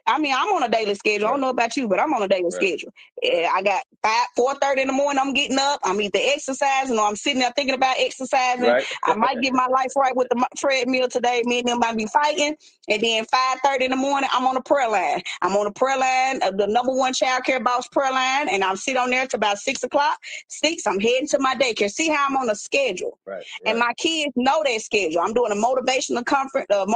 [0.06, 1.28] I mean, I'm on a daily schedule.
[1.28, 2.52] I don't know about you, but I'm on a daily right.
[2.52, 2.92] schedule.
[3.24, 5.20] I got five, four thirty in the morning.
[5.20, 5.80] I'm getting up.
[5.84, 8.64] I'm either exercising or I'm sitting there thinking about exercising.
[8.64, 8.84] Right.
[9.04, 11.42] I might get my life right with the treadmill today.
[11.44, 12.56] Me and them might be fighting,
[12.88, 15.22] and then five thirty in the morning, I'm on a prayer line.
[15.42, 18.76] I'm on a prayer line, the number one child care boss prayer line, and I'm
[18.76, 20.18] sitting on there to about six o'clock.
[20.48, 21.90] Six, I'm heading to my daycare.
[21.90, 23.44] See how I'm on a schedule, right.
[23.64, 25.20] and my kids know that schedule.
[25.20, 26.86] I'm doing a motivational comfort, uh,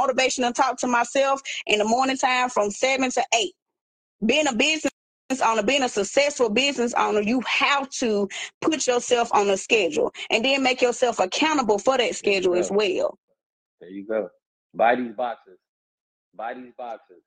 [0.41, 3.53] motivational talk to myself in the morning time from seven to eight.
[4.25, 4.91] Being a business
[5.43, 8.27] owner, being a successful business owner, you have to
[8.61, 13.17] put yourself on a schedule and then make yourself accountable for that schedule as well.
[13.79, 14.29] There you go.
[14.73, 15.57] Buy these boxes.
[16.35, 17.17] Buy these boxes.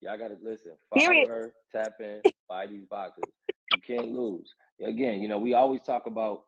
[0.00, 0.72] Y'all gotta listen.
[0.90, 1.28] Follow Period.
[1.28, 3.24] her, tap in, buy these boxes.
[3.70, 4.48] You can't lose.
[4.82, 6.44] Again, you know, we always talk about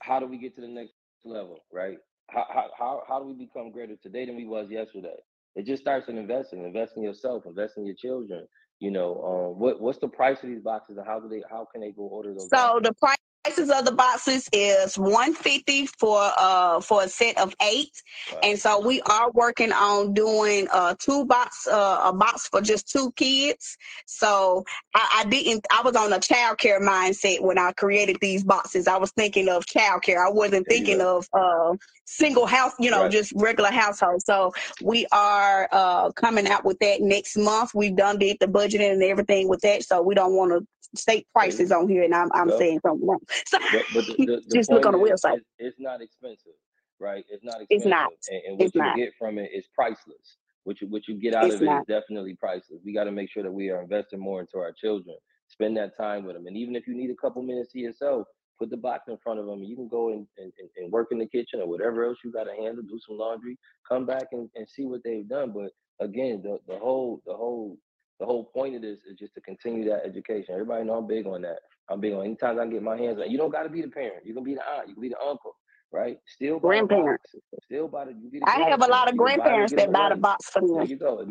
[0.00, 1.98] how do we get to the next level, right?
[2.28, 2.44] How
[2.76, 5.16] how how do we become greater today than we was yesterday?
[5.56, 8.46] It just starts in investing, invest in yourself, invest in your children.
[8.80, 11.66] You know, um, what what's the price of these boxes, and how do they how
[11.70, 12.48] can they go order those?
[12.48, 12.82] So boxes?
[12.84, 13.16] the price
[13.48, 18.02] prices of the boxes is 150 for uh for a set of eight.
[18.32, 18.40] Wow.
[18.42, 22.88] and so we are working on doing uh two box uh, a box for just
[22.90, 23.76] two kids.
[24.06, 28.44] So I, I didn't i was on a child care mindset when i created these
[28.44, 28.86] boxes.
[28.86, 32.90] I was thinking of child care i wasn't there thinking of uh single house you
[32.90, 33.12] know right.
[33.12, 34.22] just regular household.
[34.22, 37.70] So we are uh coming out with that next month.
[37.74, 41.26] We've done did the budgeting and everything with that so we don't want to state
[41.32, 43.20] prices on here, and I'm I'm saying something wrong.
[43.46, 45.36] So but, but the, the, the just look on the website.
[45.36, 46.52] It's, it's, not expensive,
[47.00, 47.24] right?
[47.28, 47.68] It's not expensive.
[47.70, 48.10] It's not.
[48.28, 48.96] And, and what it's you not.
[48.96, 50.38] get from it is priceless.
[50.64, 51.80] What you what you get out it's of it not.
[51.80, 52.80] is definitely priceless.
[52.84, 55.16] We got to make sure that we are investing more into our children.
[55.48, 58.26] Spend that time with them, and even if you need a couple minutes to yourself,
[58.58, 59.62] put the box in front of them.
[59.62, 62.44] You can go and, and, and work in the kitchen or whatever else you got
[62.44, 62.82] to handle.
[62.82, 63.56] Do some laundry.
[63.88, 65.52] Come back and, and see what they've done.
[65.52, 65.70] But
[66.04, 67.78] again, the the whole the whole
[68.20, 70.54] the whole point of this is just to continue that education.
[70.54, 71.60] Everybody know I'm big on that.
[71.88, 73.30] I'm big on anytime I get my hands on.
[73.30, 74.26] You don't got to be the parent.
[74.26, 74.88] You can be the aunt.
[74.88, 75.56] You can be the uncle.
[75.90, 76.18] Right?
[76.26, 77.34] Still grandparents.
[77.64, 78.12] Still by the.
[78.12, 80.74] The I have a lot of grandparents that buy the box for me.
[80.74, 81.26] There you go.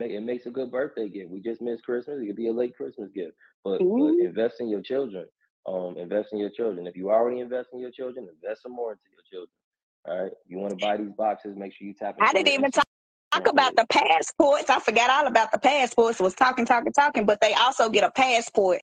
[0.00, 1.30] It, makes a good birthday gift.
[1.30, 2.20] We just missed Christmas.
[2.20, 3.34] It could be a late Christmas gift.
[3.62, 4.18] But, mm-hmm.
[4.18, 5.26] but invest in your children.
[5.68, 6.88] Um, invest in your children.
[6.88, 9.52] If you already invest in your children, invest some more into your children.
[10.08, 10.32] All right.
[10.48, 12.16] You want to buy these boxes, make sure you tap.
[12.20, 12.86] I didn't even talk
[13.32, 14.70] talk about the passports.
[14.70, 16.20] I forgot all about the passports.
[16.20, 18.80] Was talking, talking, talking, but they also get a passport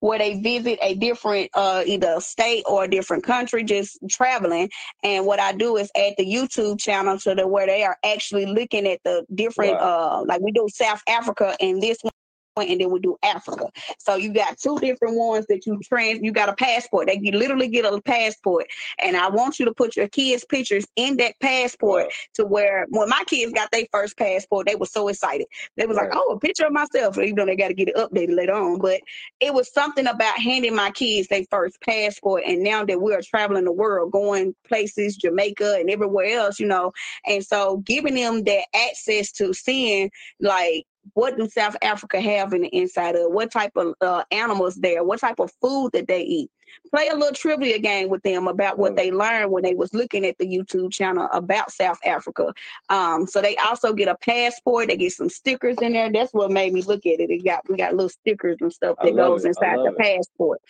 [0.00, 4.68] where they visit a different uh, either state or a different country just traveling
[5.02, 8.44] and what i do is add the youtube channel to the where they are actually
[8.44, 10.20] looking at the different wow.
[10.20, 12.12] uh like we do south africa and this one
[12.56, 13.66] and then we do Africa.
[13.98, 16.20] So you got two different ones that you trans.
[16.22, 17.08] You got a passport.
[17.08, 18.66] They literally get a passport,
[18.98, 22.12] and I want you to put your kids' pictures in that passport right.
[22.34, 25.46] to where when my kids got their first passport, they were so excited.
[25.76, 26.10] They was right.
[26.10, 28.54] like, "Oh, a picture of myself," even though they got to get it updated later
[28.54, 28.78] on.
[28.78, 29.00] But
[29.40, 33.22] it was something about handing my kids their first passport, and now that we are
[33.22, 36.92] traveling the world, going places, Jamaica and everywhere else, you know,
[37.26, 40.10] and so giving them that access to seeing
[40.40, 40.84] like
[41.14, 45.04] what do South Africa have in the inside of what type of uh, animals there,
[45.04, 46.50] what type of food that they eat.
[46.90, 50.24] Play a little trivia game with them about what they learned when they was looking
[50.24, 52.52] at the YouTube channel about South Africa.
[52.88, 54.88] Um, so they also get a passport.
[54.88, 56.10] They get some stickers in there.
[56.10, 57.30] That's what made me look at it.
[57.30, 59.48] It got we got little stickers and stuff that goes it.
[59.48, 59.98] inside the it.
[59.98, 60.60] passport.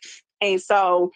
[0.41, 1.13] And so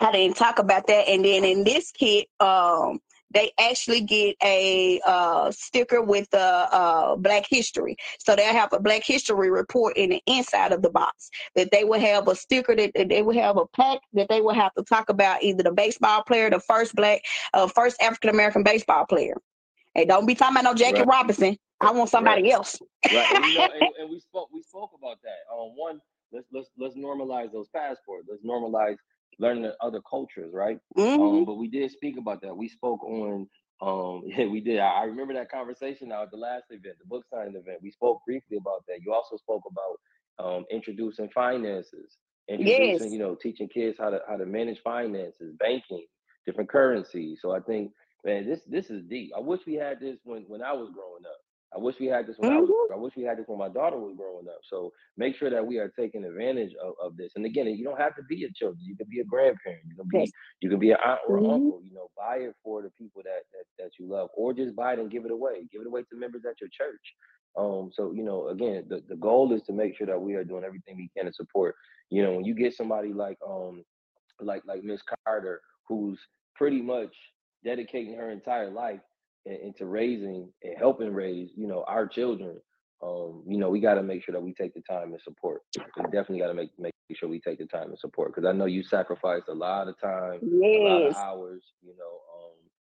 [0.00, 1.08] I didn't talk about that.
[1.08, 3.00] And then in this kit, um,
[3.32, 7.96] they actually get a uh, sticker with the uh, Black History.
[8.18, 11.30] So they'll have a Black History report in the inside of the box.
[11.54, 14.40] That they will have a sticker that, that they will have a pack that they
[14.40, 17.22] will have to talk about either the baseball player, the first black,
[17.54, 19.34] uh, first African American baseball player.
[19.94, 21.08] Hey, don't be talking about no Jackie right.
[21.08, 21.56] Robinson.
[21.80, 22.52] I want somebody right.
[22.52, 22.78] else.
[23.06, 25.52] right, and, you know, and, and, we spoke we spoke about that.
[25.52, 26.00] Um, one,
[26.32, 28.26] let's let's let's normalize those passports.
[28.28, 28.96] Let's normalize
[29.38, 30.78] learning other cultures, right?
[30.96, 31.22] Um, mm-hmm.
[31.22, 32.56] Um, but we did speak about that.
[32.56, 33.48] We spoke on,
[33.80, 34.80] um, yeah, we did.
[34.80, 37.78] I, I remember that conversation now at the last event, the book signing event.
[37.82, 39.00] We spoke briefly about that.
[39.04, 42.16] You also spoke about um, introducing finances,
[42.48, 43.12] introducing, yes.
[43.12, 46.06] you know, teaching kids how to how to manage finances, banking,
[46.46, 47.38] different currencies.
[47.42, 47.92] So I think,
[48.24, 49.32] man, this this is deep.
[49.36, 51.40] I wish we had this when when I was growing up.
[51.74, 52.90] I wish we had this when I was.
[52.92, 54.60] I wish we had this when my daughter was growing up.
[54.64, 57.32] So make sure that we are taking advantage of, of this.
[57.36, 58.80] And again, you don't have to be a children.
[58.82, 59.82] You can be a grandparent.
[59.86, 60.30] You can be Yes.
[60.62, 61.52] you can be an aunt or Mhm.
[61.52, 61.80] uncle.
[61.84, 64.94] You know, buy it for the people that, that that you love, or just buy
[64.94, 65.66] it and give it away.
[65.70, 67.14] Give it away to members at your church.
[67.56, 70.44] Um, so you know, again, the, the goal is to make sure that we are
[70.44, 71.74] doing everything we can to support.
[72.10, 73.84] You know, when you get somebody like um
[74.40, 76.18] like like Miss Carter, who's
[76.54, 77.14] pretty much
[77.64, 79.00] dedicating her entire life
[79.48, 82.56] into raising and helping raise, you know, our children.
[83.02, 85.62] Um, you know, we got to make sure that we take the time and support.
[85.96, 88.52] We definitely got to make make sure we take the time and support because I
[88.52, 92.52] know you sacrificed a lot of time, a lot of hours, you know, um,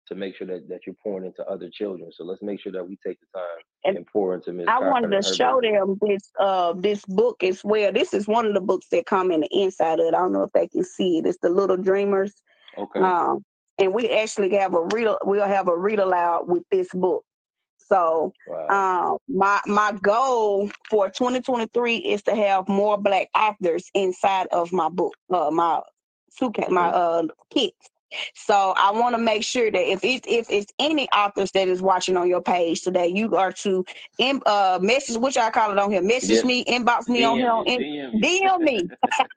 [0.07, 2.09] to make sure that, that you're pouring into other children.
[2.11, 4.79] So let's make sure that we take the time And and, pour into Miss I
[4.79, 5.79] wanted to show business.
[5.79, 7.91] them this uh this book as well.
[7.93, 10.15] This is one of the books that come in the inside of it.
[10.15, 11.27] I don't know if they can see it.
[11.27, 12.33] It's the Little Dreamers.
[12.77, 12.99] Okay.
[12.99, 13.45] Um,
[13.81, 15.09] and we actually have a read.
[15.25, 17.25] We'll have a read aloud with this book.
[17.79, 18.67] So Wow.
[18.69, 24.89] um, my my goal for 2023 is to have more black authors inside of my
[24.89, 25.81] book, uh, my
[26.31, 27.90] suitcase, my uh kits.
[28.35, 31.81] So I want to make sure that if it if it's any authors that is
[31.81, 33.85] watching on your page today, you are to
[34.17, 37.51] in, uh message which I call it on here, message me, inbox me on here
[37.51, 38.21] on in, DM.
[38.21, 38.89] DM me.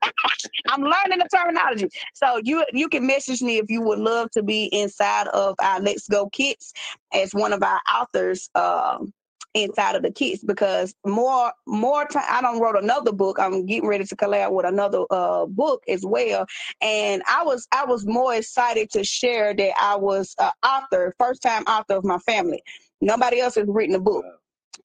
[0.68, 1.88] I'm learning the terminology.
[2.14, 5.80] So you you can message me if you would love to be inside of our
[5.80, 6.72] Let's Go Kits
[7.12, 9.12] as one of our authors um
[9.54, 13.38] inside of the kids because more more time I don't wrote another book.
[13.40, 16.46] I'm getting ready to collab with another uh book as well.
[16.80, 21.42] And I was I was more excited to share that I was an author, first
[21.42, 22.62] time author of my family.
[23.00, 24.24] Nobody else has written a book.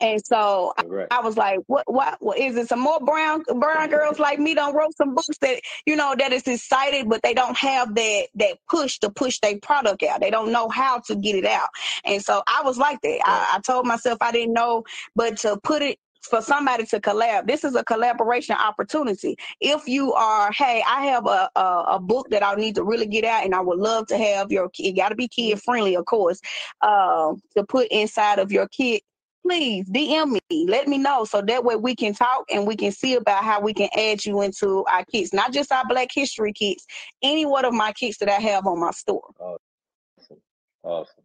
[0.01, 1.11] And so Correct.
[1.11, 2.69] I was like, what, what, what is it?
[2.69, 6.31] Some more brown, brown girls like me don't wrote some books that, you know, that
[6.31, 10.21] is excited, but they don't have that, that push to push their product out.
[10.21, 11.69] They don't know how to get it out.
[12.05, 13.19] And so I was like that.
[13.25, 14.83] I, I told myself I didn't know,
[15.15, 19.37] but to put it for somebody to collab, this is a collaboration opportunity.
[19.61, 23.07] If you are, hey, I have a, a, a book that I need to really
[23.07, 25.95] get out and I would love to have your, it got to be kid friendly,
[25.95, 26.41] of course,
[26.81, 29.03] um, to put inside of your kit
[29.43, 30.65] please DM me.
[30.67, 33.61] Let me know so that way we can talk and we can see about how
[33.61, 36.85] we can add you into our kits, not just our Black History kits,
[37.21, 39.23] any one of my kits that I have on my store.
[39.39, 40.37] Awesome.
[40.83, 41.23] Awesome.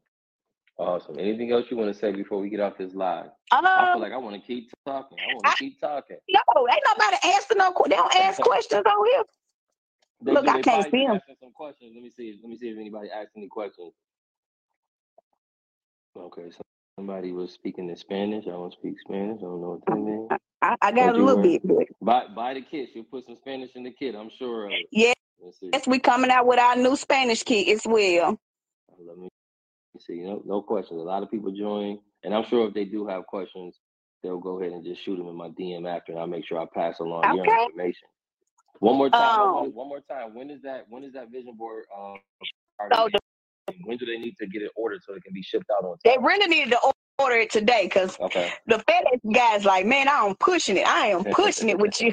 [0.76, 1.18] Awesome.
[1.18, 3.26] Anything else you want to say before we get off this live?
[3.52, 5.18] Um, I feel like I want to keep talking.
[5.18, 6.16] I want to keep talking.
[6.28, 7.72] no, ain't nobody asking no.
[7.88, 9.22] They don't ask questions on here.
[10.22, 11.20] They, Look, do- I can't see them.
[11.40, 11.92] some questions.
[11.94, 12.38] Let me see.
[12.42, 13.92] Let me see if anybody asked any questions.
[16.16, 16.60] Okay, so
[16.96, 18.44] somebody was speaking in Spanish.
[18.46, 19.38] I don't speak Spanish.
[19.38, 20.28] I don't know what that means.
[20.62, 22.90] I, I got a little bit, but Buy buy the kit.
[22.94, 24.14] You'll put some Spanish in the kit.
[24.14, 25.14] I'm sure yes,
[25.62, 28.38] Let's we coming out with our new Spanish kit as well.
[29.06, 29.28] Let me
[29.98, 30.20] see.
[30.20, 30.98] No, no questions.
[30.98, 33.74] A lot of people join, and I'm sure if they do have questions,
[34.22, 36.58] they'll go ahead and just shoot them in my DM after, and I'll make sure
[36.58, 38.08] I pass along your information.
[38.78, 39.40] One more time.
[39.40, 40.34] one, more, Um, one more time.
[40.34, 40.86] When is that?
[40.88, 41.84] When is that vision board?
[41.96, 42.16] Um,
[42.92, 43.18] So the,
[43.84, 45.96] when do they need to get it ordered so it can be shipped out on
[46.04, 46.24] they time?
[46.24, 48.52] really needed to order it today because Okay.
[48.66, 50.86] the FedEx guy's like, man, I'm pushing it.
[50.86, 52.12] I am pushing it with you.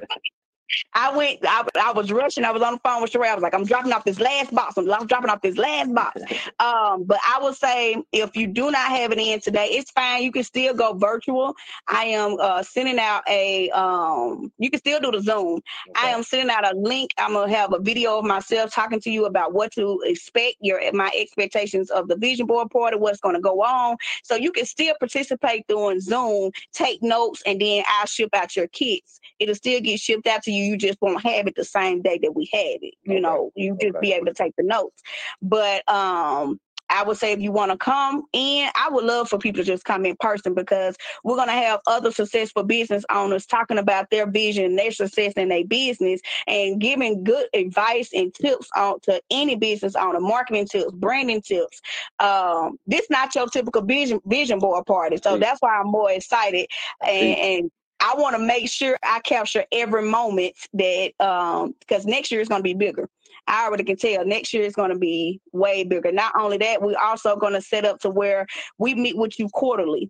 [0.93, 2.43] I went, I, I was rushing.
[2.43, 3.27] I was on the phone with Sheree.
[3.27, 4.77] I was like, I'm dropping off this last box.
[4.77, 6.21] I'm, I'm dropping off this last box.
[6.59, 10.23] Um, but I would say if you do not have it in today, it's fine.
[10.23, 11.55] You can still go virtual.
[11.87, 15.61] I am uh, sending out a, um, you can still do the Zoom.
[15.95, 17.11] I am sending out a link.
[17.17, 20.81] I'm gonna have a video of myself talking to you about what to expect, your
[20.93, 23.97] my expectations of the vision board party, what's gonna go on.
[24.23, 28.67] So you can still participate through Zoom, take notes, and then I'll ship out your
[28.67, 29.19] kits.
[29.39, 30.60] It'll still get shipped out to you.
[30.61, 32.93] You just won't have it the same day that we have it.
[33.03, 33.21] You Okay.
[33.21, 33.99] know, you just Okay.
[34.01, 35.01] be able to take the notes.
[35.41, 36.59] But um
[36.91, 39.65] I would say if you want to come in, I would love for people to
[39.65, 44.29] just come in person because we're gonna have other successful business owners talking about their
[44.29, 49.55] vision, their success in their business, and giving good advice and tips on to any
[49.55, 51.81] business owner, marketing tips, branding tips.
[52.19, 56.67] Um, this not your typical vision vision board party, so that's why I'm more excited
[57.01, 62.31] and, and I want to make sure I capture every moment that um because next
[62.31, 63.07] year is going to be bigger.
[63.47, 66.11] I already can tell next year is going to be way bigger.
[66.11, 68.45] Not only that, we're also going to set up to where
[68.77, 70.09] we meet with you quarterly.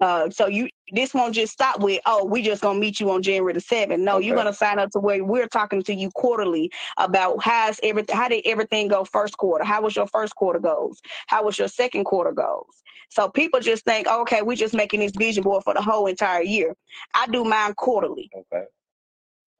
[0.00, 3.22] Uh, so you this won't just stop with oh we just gonna meet you on
[3.22, 4.02] January the seventh.
[4.02, 8.16] No, you're gonna sign up to where we're talking to you quarterly about how's everything
[8.16, 9.64] how did everything go first quarter?
[9.64, 11.00] How was your first quarter goals?
[11.28, 12.82] How was your second quarter goals?
[13.12, 16.42] So people just think, okay, we're just making this vision board for the whole entire
[16.42, 16.74] year.
[17.14, 18.30] I do mine quarterly.
[18.34, 18.64] Okay.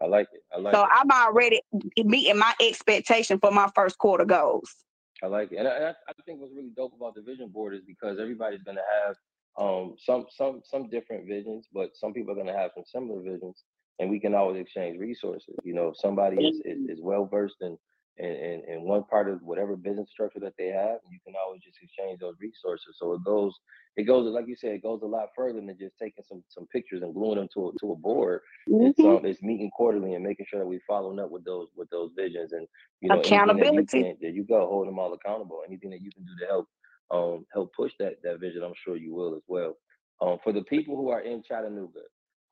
[0.00, 0.40] I like it.
[0.54, 0.88] I like So it.
[0.90, 1.60] I'm already
[1.98, 4.74] meeting my expectation for my first quarter goals.
[5.22, 5.58] I like it.
[5.58, 8.62] And I, I I think what's really dope about the vision board is because everybody's
[8.62, 9.16] going to have
[9.58, 13.20] um, some some some different visions, but some people are going to have some similar
[13.20, 13.64] visions,
[13.98, 15.54] and we can always exchange resources.
[15.62, 17.76] You know, if somebody is, is, is well versed in,
[18.18, 21.62] in in in one part of whatever business structure that they have, you can always
[21.62, 22.96] just exchange those resources.
[22.98, 23.54] So it goes
[23.96, 26.66] it goes like you said, it goes a lot further than just taking some some
[26.68, 28.40] pictures and gluing them to a, to a board.
[28.68, 28.90] Mhm.
[28.90, 31.90] It's um, it's meeting quarterly and making sure that we're following up with those with
[31.90, 32.68] those visions and
[33.00, 33.92] you know anything that you Accountability.
[33.92, 35.62] can there you go, hold them all accountable.
[35.66, 36.68] Anything that you can do to help
[37.10, 39.76] um help push that that vision, I'm sure you will as well.
[40.22, 42.00] Um, for the people who are in Chattanooga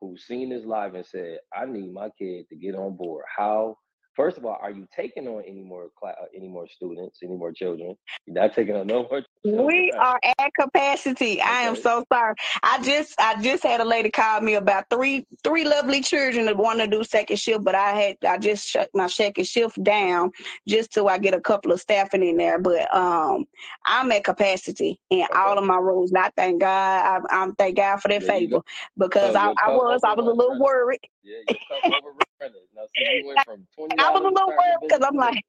[0.01, 3.25] who've seen this live and said, I need my kid to get on board.
[3.37, 3.79] How
[4.15, 7.37] first of all, are you taking on any more cla- uh, any more students, any
[7.37, 7.95] more children?
[8.27, 9.23] You're not taking on no more.
[9.45, 11.41] We are at capacity.
[11.41, 12.35] I am so sorry.
[12.63, 16.59] I just I just had a lady call me about three three lovely children that
[16.59, 20.33] want to do second shift, but I had I just shut my second shift down
[20.69, 22.59] just till I get a couple of staffing in there.
[22.59, 23.47] But um
[23.87, 26.11] I'm at capacity in all of my roles.
[26.11, 27.25] And I thank God.
[27.31, 28.61] I, I'm thank God for that favor
[28.99, 31.01] because So I, I was I was a little worried.
[31.23, 31.37] Yeah,
[31.69, 32.61] cup overrunning.
[32.75, 33.67] Now, see, you went from
[33.99, 35.43] I was a little worried because I'm like.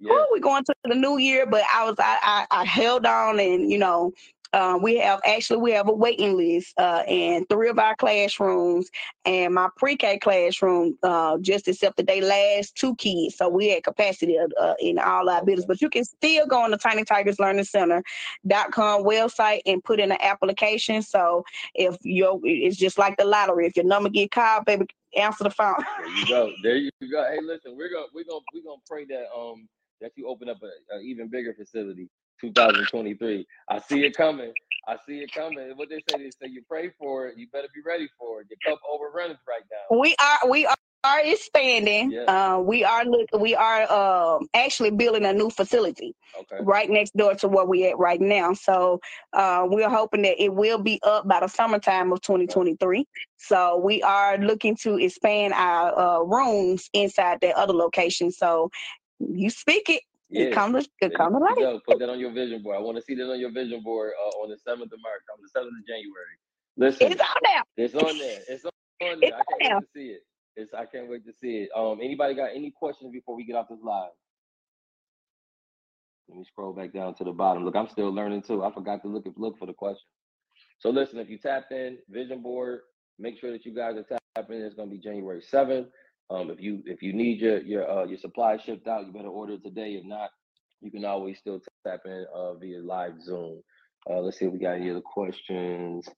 [0.00, 2.18] Yeah, Woo, we going to the new year, but I was I
[2.50, 4.12] I, I held on and you know
[4.54, 8.90] um, we have actually we have a waiting list uh, in three of our classrooms
[9.24, 14.36] and my pre-K classroom uh, just accepted their last two kids, so we had capacity
[14.38, 15.66] uh, in all our buildings.
[15.66, 20.12] But you can still go on the Tiny Tigers Learning Center.com website and put in
[20.12, 21.00] an application.
[21.00, 24.86] So if your it's just like the lottery, if your number get called, baby,
[25.16, 25.74] answer the phone.
[25.98, 26.52] there you go.
[26.62, 27.24] There you go.
[27.30, 29.68] Hey, listen, we're gonna we're gonna we're gonna pray that um
[30.00, 32.08] that you open up a, a even bigger facility,
[32.40, 33.46] 2023.
[33.68, 34.52] I see it coming.
[34.88, 35.72] I see it coming.
[35.76, 38.48] What they say, they say you pray for it, you better be ready for it.
[38.50, 39.96] Your cup overruns right now.
[39.96, 40.74] We are we are,
[41.04, 42.12] are expanding.
[42.12, 42.22] Yeah.
[42.24, 46.58] Uh, we are look we are um, actually building a new facility Okay.
[46.62, 48.54] right next door to where we at right now.
[48.54, 49.00] So
[49.32, 53.04] uh, we're hoping that it will be up by the summertime of 2023.
[53.36, 58.30] So we are looking to expand our uh, rooms inside that other location.
[58.30, 58.70] So
[59.18, 60.44] you speak it, Yeah.
[60.46, 61.82] it come to There it come to you life.
[61.86, 62.76] Put that on your vision board.
[62.76, 65.22] I want to see that on your vision board uh, on the 7th of March,
[65.32, 66.36] on the 7th of January.
[66.76, 67.84] Listen, It's out there.
[67.84, 68.40] It's on there.
[68.48, 69.28] It's on there.
[69.28, 70.22] It's I can't on wait to see it.
[70.56, 71.70] It's I can't wait to see it.
[71.76, 74.10] Um, anybody got any questions before we get off this live?
[76.28, 77.64] Let me scroll back down to the bottom.
[77.64, 78.64] Look, I'm still learning too.
[78.64, 80.06] I forgot to look look for the question.
[80.78, 82.80] So listen, if you tapped in vision board,
[83.18, 84.62] make sure that you guys are tapping in.
[84.62, 85.86] It's gonna be January 7th.
[86.30, 89.28] Um, if you if you need your your uh, your supply shipped out, you better
[89.28, 89.94] order today.
[89.94, 90.30] If not,
[90.80, 93.62] you can always still tap in uh, via live Zoom.
[94.10, 96.08] Uh, let's see if we got any other questions.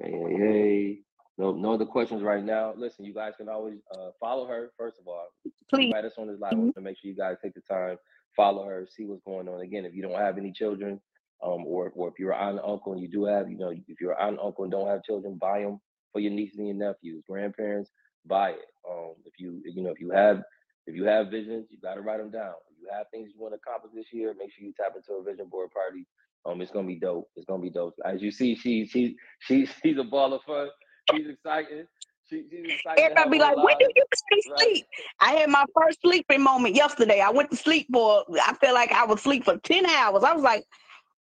[0.00, 0.98] Hey, hey, hey.
[1.38, 2.74] No, no other questions right now.
[2.76, 4.70] Listen, you guys can always uh, follow her.
[4.76, 5.28] First of all,
[5.70, 5.92] Please.
[5.92, 7.96] everybody us on this live, to make sure you guys take the time,
[8.36, 9.60] follow her, see what's going on.
[9.62, 11.00] Again, if you don't have any children,
[11.42, 14.20] um, or or if you're an uncle and you do have, you know, if you're
[14.20, 15.80] an uncle and don't have children, buy them
[16.12, 17.90] for your nieces and your nephews, grandparents,
[18.26, 18.66] buy it.
[18.88, 20.42] Um, if you you know if you have
[20.86, 22.54] if you have visions, you got to write them down.
[22.70, 25.12] If you have things you want to accomplish this year, make sure you tap into
[25.12, 26.06] a vision board party.
[26.44, 27.28] Um, it's gonna be dope.
[27.36, 27.94] It's gonna be dope.
[28.04, 30.68] As you see, she she she she's a ball of fun.
[31.10, 31.86] She's excited.
[32.28, 32.96] She, she's excited.
[32.96, 34.58] to Everybody be like, when do you go to Right.
[34.60, 34.86] sleep?
[35.20, 37.20] I had my first sleeping moment yesterday.
[37.20, 40.24] I went to sleep for, I felt like I was asleep for 10 hours.
[40.24, 40.64] I was like,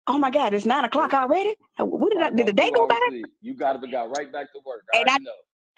[0.06, 1.54] oh my God, it's nine o'clock already?
[1.78, 2.98] What did, I, did the day go by?
[3.40, 4.84] You got up and got right back to work.
[4.94, 5.30] I And I- know.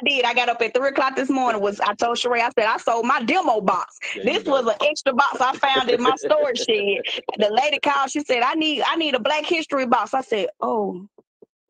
[0.05, 0.24] Did.
[0.24, 1.62] I got up at three o'clock this morning.
[1.62, 3.97] Was I told Sheree, I said, I sold my demo box.
[4.16, 6.99] There This was an extra box I found in my storage shed.
[7.38, 10.12] The lady called, she said, I need I need a black history box.
[10.12, 11.07] I said, Oh,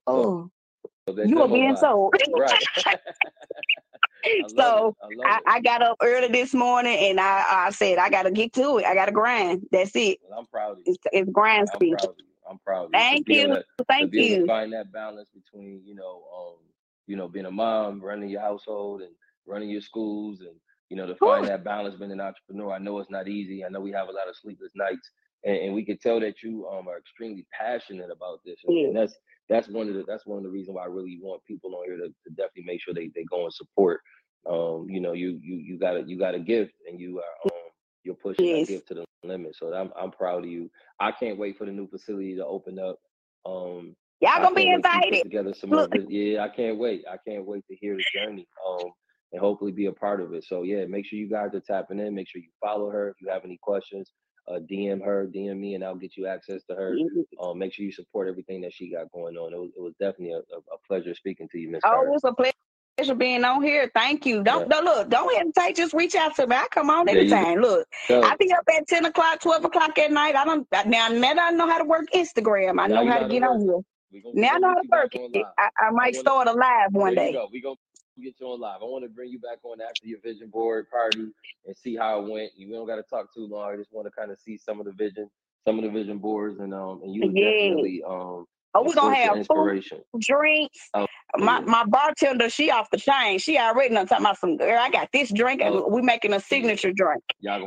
[0.07, 0.51] oh,
[1.13, 2.15] that you were being sold.
[2.37, 2.65] Right.
[4.57, 4.97] So.
[5.03, 5.41] I I.
[5.57, 8.87] I got up early this morning and I, I said, I gotta get to it.
[8.87, 9.67] I gotta grind.
[9.71, 10.19] That's it.
[10.27, 10.85] Well, I'm proud of you.
[10.95, 11.97] It's, it's grind I'm speed.
[12.01, 12.15] proud.
[12.51, 12.99] I'm proud of you.
[12.99, 13.55] Thank to able you.
[13.57, 14.47] to- to Thank to you.
[14.47, 16.57] find that balance between you know um
[17.07, 19.13] you know being a mom running your household and
[19.47, 20.57] running your schools and
[20.89, 23.69] you know to find that balance being an entrepreneur i know it's not easy i
[23.69, 25.11] know we have a lot of sleepless nights
[25.45, 28.97] and, and we can tell that you um are extremely passionate about this and, and
[28.97, 29.15] that's
[29.49, 31.85] that's one of the that's one of the reasons why i really want people on
[31.87, 34.01] here to, to definitely make sure they, they go and support
[34.49, 37.51] um you know you you you got a you got a gift and you are
[37.51, 37.71] um
[38.05, 38.69] you're pushing Yes.
[38.69, 40.71] that gift to the limit so i'm i'm proud of you
[41.01, 42.99] i can't wait for the new facility to open up
[43.47, 45.23] um Y'all gonna be invited.
[45.25, 45.81] together some more.
[45.81, 45.93] Look.
[45.93, 47.05] vid- Yeah, I can't wait.
[47.11, 48.47] I can't wait to hear the journey.
[48.67, 48.91] Um,
[49.33, 50.45] and hopefully be a part of it.
[50.45, 52.15] So yeah, make sure you guys are tapping in.
[52.15, 53.11] Make sure you follow her.
[53.11, 54.13] If you have any questions,
[54.49, 56.97] uh, DM her, DM me, and I'll get you access to her.
[57.41, 59.53] Um, make sure you support everything that she got going on.
[59.53, 61.81] It was, it was definitely a, a, pleasure speaking to you, Miss.
[61.85, 62.11] Oh, Carter.
[62.11, 63.91] was a pleasure being on here.
[63.95, 64.43] Thank you.
[64.43, 65.77] Don't, don't look, don't hesitate.
[65.77, 66.57] Just reach out to me.
[66.57, 67.61] I come on anytime.
[67.61, 70.37] Look, So, I be up at 10 o'clock, 12 o'clock at night.
[70.37, 72.81] I don't now now I know how to work Instagram.
[72.81, 73.81] I know how to get on here.
[74.35, 75.45] Now I know how to work it.
[75.59, 77.33] I, I might wanna- start a live one day.
[77.33, 77.49] go.
[77.51, 77.77] We gonna
[78.23, 78.81] get you on live.
[78.83, 81.33] I want to bring you back on after your vision board party
[81.67, 82.53] and see how it went.
[82.57, 83.73] You don't got to talk too long.
[83.73, 85.29] I just want to kind of see some of the vision,
[85.67, 87.51] some of the vision boards, and um, and you Yeah.
[87.53, 90.01] definitely um, Oh, we're gonna have food, inspiration.
[90.19, 90.91] drinks.
[90.95, 91.07] Oh,
[91.39, 91.65] My yeah.
[91.67, 93.39] my bartender, she off the chain.
[93.39, 94.79] She already done talking about some girl.
[94.79, 95.89] I got this drink, and Oh.
[95.89, 97.23] we making a signature drink.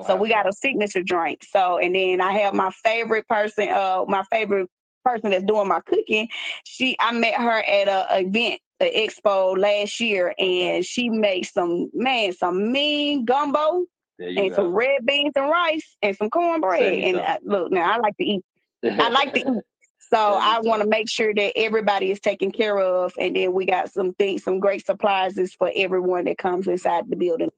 [0.06, 1.44] So we got a signature drink.
[1.50, 4.70] So and then I have my favorite person, uh, my favorite
[5.06, 6.28] person that's doing my cooking.
[6.66, 11.90] She I met her at a event, the expo last year, and she makes some
[11.94, 13.86] man, some mean gumbo
[14.20, 16.94] you and some red beans and rice and some cornbread.
[17.04, 17.18] And.
[17.18, 18.44] I, uh, look, now I like to eat.
[18.84, 19.64] I like to eat.
[20.10, 23.66] So I want to make sure that everybody is taken care of, and then we
[23.66, 27.52] got some things, some great surprises for everyone that comes inside the building.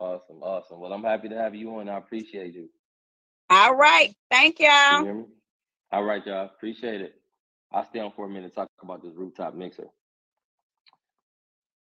[0.00, 0.78] Awesome, awesome.
[0.78, 1.88] Well, I'm happy to have you on.
[1.88, 2.68] I appreciate you.
[3.50, 5.14] All right, thank You y'all.
[5.14, 5.24] me?
[5.90, 6.44] All right, y'all.
[6.44, 7.17] Appreciate it.
[7.72, 9.88] I'll stay on for a minute talk about this rooftop mixer.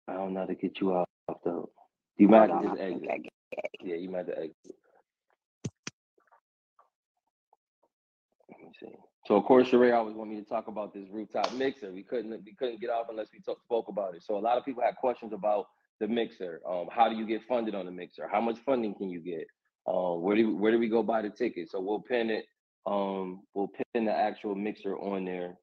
[0.07, 1.07] I don't know how to get you off
[1.43, 1.69] though.
[2.17, 3.09] You might have to just exit.
[3.81, 4.75] Yeah, you might have to exit.
[8.49, 8.95] Let me see.
[9.27, 11.91] So of course, Sheree always want me to talk about this rooftop mixer.
[11.91, 14.23] We couldn't we couldn't get off unless we talk, spoke about it.
[14.23, 15.65] So a lot of people had questions about
[15.99, 16.61] the mixer.
[16.67, 18.27] Um, how do you get funded on the mixer?
[18.31, 19.47] How much funding can you get?
[19.88, 21.69] Um, where do where do we go buy the ticket?
[21.69, 22.45] So we'll pin it.
[22.86, 25.57] Um, we'll pin the actual mixer on there.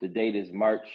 [0.00, 0.86] The date is March.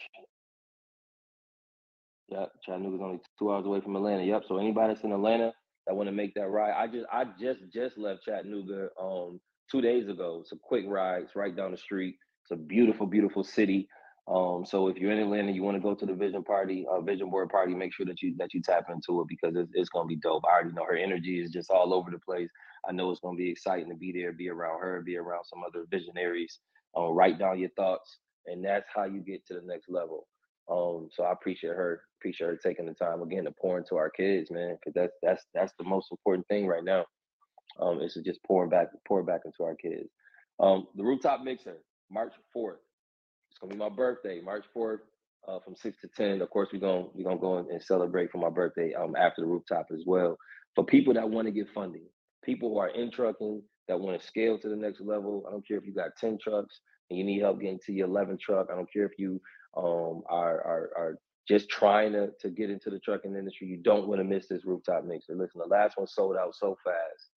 [2.30, 4.24] Yep, Chattanooga's only two hours away from Atlanta.
[4.24, 4.44] Yep.
[4.48, 5.54] So anybody that's in Atlanta
[5.86, 9.40] that want to make that ride, I just I just just left Chattanooga um
[9.70, 10.40] two days ago.
[10.42, 11.24] It's a quick ride.
[11.24, 12.16] It's right down the street.
[12.44, 13.88] It's a beautiful, beautiful city.
[14.28, 17.02] Um, so if you're in Atlanta, you want to go to the vision party, uh,
[17.02, 19.90] vision board party, make sure that you that you tap into it because it's, it's
[19.90, 20.44] gonna be dope.
[20.46, 22.50] I already know her energy is just all over the place.
[22.88, 25.62] I know it's gonna be exciting to be there, be around her, be around some
[25.68, 26.60] other visionaries.
[26.98, 30.28] Uh, write down your thoughts, and that's how you get to the next level.
[30.70, 34.10] Um, so I appreciate her, appreciate her taking the time again to pour into our
[34.10, 37.06] kids, man, because that's that's that's the most important thing right now.
[37.80, 40.10] Um, is to just pouring back, pour back into our kids.
[40.60, 41.78] Um, the rooftop mixer,
[42.12, 42.78] March fourth.
[43.50, 45.02] It's gonna be my birthday, March fourth,
[45.48, 46.42] uh, from six to ten.
[46.42, 49.48] Of course, we're gonna we're gonna go and celebrate for my birthday um after the
[49.48, 50.38] rooftop as well.
[50.76, 52.06] For people that want to get funding,
[52.44, 55.44] people who are in trucking that want to scale to the next level.
[55.48, 56.80] I don't care if you got ten trucks
[57.10, 58.68] and you need help getting to your 11 truck.
[58.72, 59.42] I don't care if you
[59.76, 63.68] um are are are just trying to to get into the trucking industry.
[63.68, 65.36] You don't want to miss this rooftop mixer.
[65.36, 67.30] Listen, the last one sold out so fast,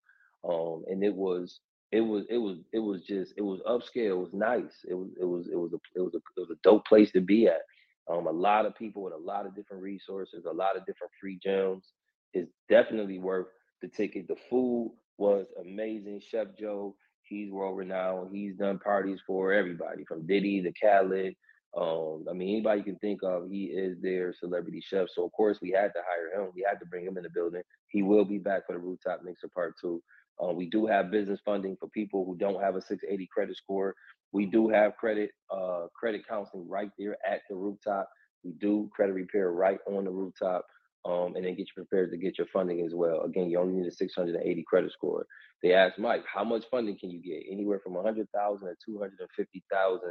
[0.49, 1.59] um, and it was
[1.91, 4.11] it was it was it was just it was upscale.
[4.11, 4.85] It was nice.
[4.89, 7.11] It was it was it was a it was a it was a dope place
[7.11, 7.61] to be at.
[8.09, 11.11] Um, a lot of people with a lot of different resources, a lot of different
[11.19, 11.85] free gems.
[12.33, 13.47] It's definitely worth
[13.81, 14.27] the ticket.
[14.27, 16.21] The food was amazing.
[16.29, 16.95] Chef Joe,
[17.29, 18.29] he's world renowned.
[18.31, 21.35] He's done parties for everybody from Diddy to Khaled.
[21.75, 25.07] Um, I mean, anybody you can think of, he is their celebrity chef.
[25.13, 26.51] So of course we had to hire him.
[26.55, 27.61] We had to bring him in the building.
[27.89, 30.01] He will be back for the rooftop mixer part two.
[30.43, 33.95] Uh, we do have business funding for people who don't have a 680 credit score.
[34.31, 38.09] We do have credit uh, credit counseling right there at the rooftop.
[38.43, 40.65] We do credit repair right on the rooftop,
[41.05, 43.21] um, and then get you prepared to get your funding as well.
[43.21, 45.25] Again, you only need a 680 credit score.
[45.63, 47.51] They asked Mike, how much funding can you get?
[47.51, 50.01] Anywhere from 100,000 to 250,000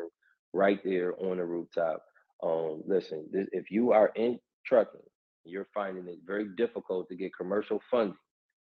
[0.53, 2.03] right there on the rooftop.
[2.43, 5.01] Um, listen, this, if you are in trucking,
[5.45, 8.17] you're finding it very difficult to get commercial funding.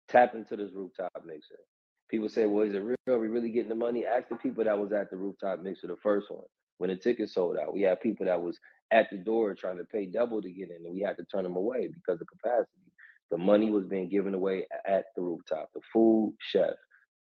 [0.09, 1.55] Tap into this rooftop mixer.
[2.09, 2.95] People say, well, is it real?
[3.07, 4.05] Are we really getting the money?
[4.05, 6.43] Ask the people that was at the rooftop mixer, the first one,
[6.78, 7.74] when the ticket sold out.
[7.74, 8.59] We had people that was
[8.95, 11.43] at the door trying to pay double to get in, and we had to turn
[11.43, 12.71] them away because of capacity.
[13.29, 15.69] The money was being given away at the rooftop.
[15.73, 16.75] The food, chef,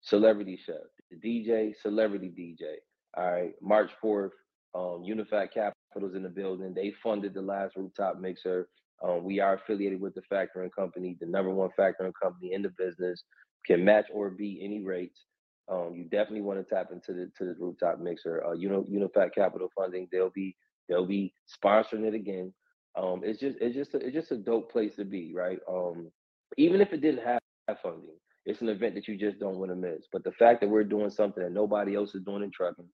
[0.03, 0.77] celebrity chef,
[1.11, 2.77] the DJ, celebrity DJ.
[3.17, 4.31] All right, March 4th,
[4.75, 6.75] um, Unified Capital's in the building.
[6.75, 8.69] They funded the last rooftop mixer.
[9.03, 12.73] Um, we are affiliated with the factoring company, the number one factoring company in the
[12.79, 13.25] business,
[13.67, 15.25] can match or beat any rates.
[15.69, 18.45] Um, you definitely want to tap into the to the rooftop mixer.
[18.47, 20.57] Uh, you know, Unified Capital Funding, they'll be
[20.89, 22.53] they'll be sponsoring it again.
[22.97, 25.59] Um, it's just it's just a, it's just a dope place to be, right?
[25.71, 26.11] Um,
[26.57, 27.41] even if it didn't have
[27.83, 28.17] funding,
[28.47, 30.07] it's an event that you just don't want to miss.
[30.13, 32.89] But the fact that we're doing something that nobody else is doing in trucking,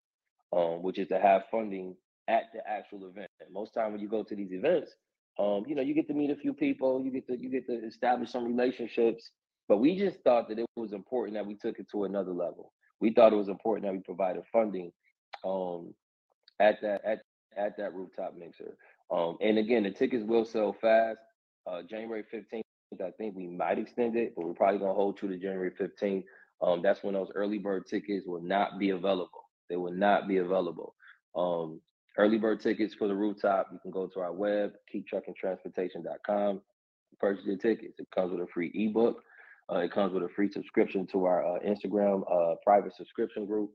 [0.52, 1.96] um, which is to have funding
[2.28, 3.30] at the actual event.
[3.52, 4.92] Most time when you go to these events,
[5.38, 7.66] um, you know, you get to meet a few people, you get to you get
[7.66, 9.30] to establish some relationships.
[9.68, 12.72] But we just thought that it was important that we took it to another level.
[13.00, 14.92] We thought it was important that we provided funding
[15.44, 15.94] um,
[16.60, 17.22] at that at
[17.56, 18.76] at that rooftop mixer.
[19.10, 21.18] Um, and again, the tickets will sell fast.
[21.66, 22.62] Uh, January 15th,
[23.00, 26.24] I think we might extend it, but we're probably gonna hold true to January 15th.
[26.62, 29.48] Um, that's when those early bird tickets will not be available.
[29.68, 30.94] They will not be available.
[31.34, 31.80] Um,
[32.18, 33.68] early bird tickets for the rooftop.
[33.72, 36.60] You can go to our web, keeptruckingtransportation.com,
[37.18, 37.98] purchase your tickets.
[37.98, 39.22] It comes with a free ebook.
[39.72, 43.70] Uh, it comes with a free subscription to our uh, Instagram uh, private subscription group.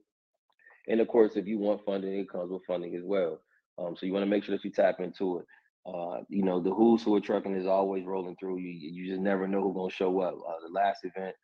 [0.87, 3.39] And of course, if you want funding, it comes with funding as well.
[3.79, 5.45] Um, so you want to make sure that you tap into it.
[5.85, 8.59] Uh, you know, the who's who are trucking is always rolling through.
[8.59, 10.35] You you just never know who's gonna show up.
[10.35, 11.35] Uh, the last event,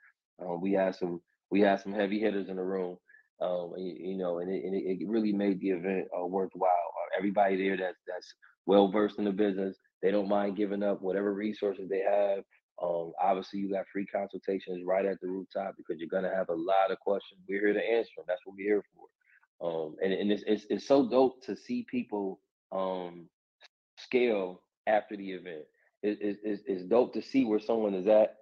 [0.42, 2.98] um, we had some we had some heavy hitters in the room.
[3.42, 6.70] Um, you, you, know, and it, and it, really made the event uh, worthwhile.
[6.70, 8.34] Uh, everybody there that's that's
[8.66, 12.44] well versed in the business, they don't mind giving up whatever resources they have.
[12.82, 16.56] Um, obviously, you got free consultations right at the rooftop because you're gonna have a
[16.56, 17.42] lot of questions.
[17.48, 18.26] We're here to answer them.
[18.28, 19.08] That's what we're here for.
[19.62, 22.40] Um, and and it's, it's, it's so dope to see people
[22.72, 23.28] um,
[23.98, 25.64] scale after the event.
[26.04, 28.36] It, it, it's, it's dope to see where someone is at,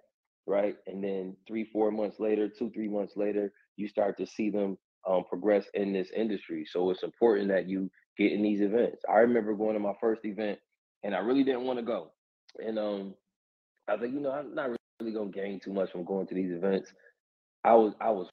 [0.46, 0.76] right?
[0.86, 4.76] And then three, four months later, two, three months later, you start to see them
[5.08, 6.66] um, progress in this industry.
[6.70, 9.02] So it's important that you get in these events.
[9.08, 10.58] I remember going to my first event,
[11.02, 12.12] and I really didn't want to go.
[12.64, 13.14] And um,
[13.88, 16.34] I was like, you know, I'm not really gonna gain too much from going to
[16.34, 16.92] these events.
[17.64, 18.28] I was I was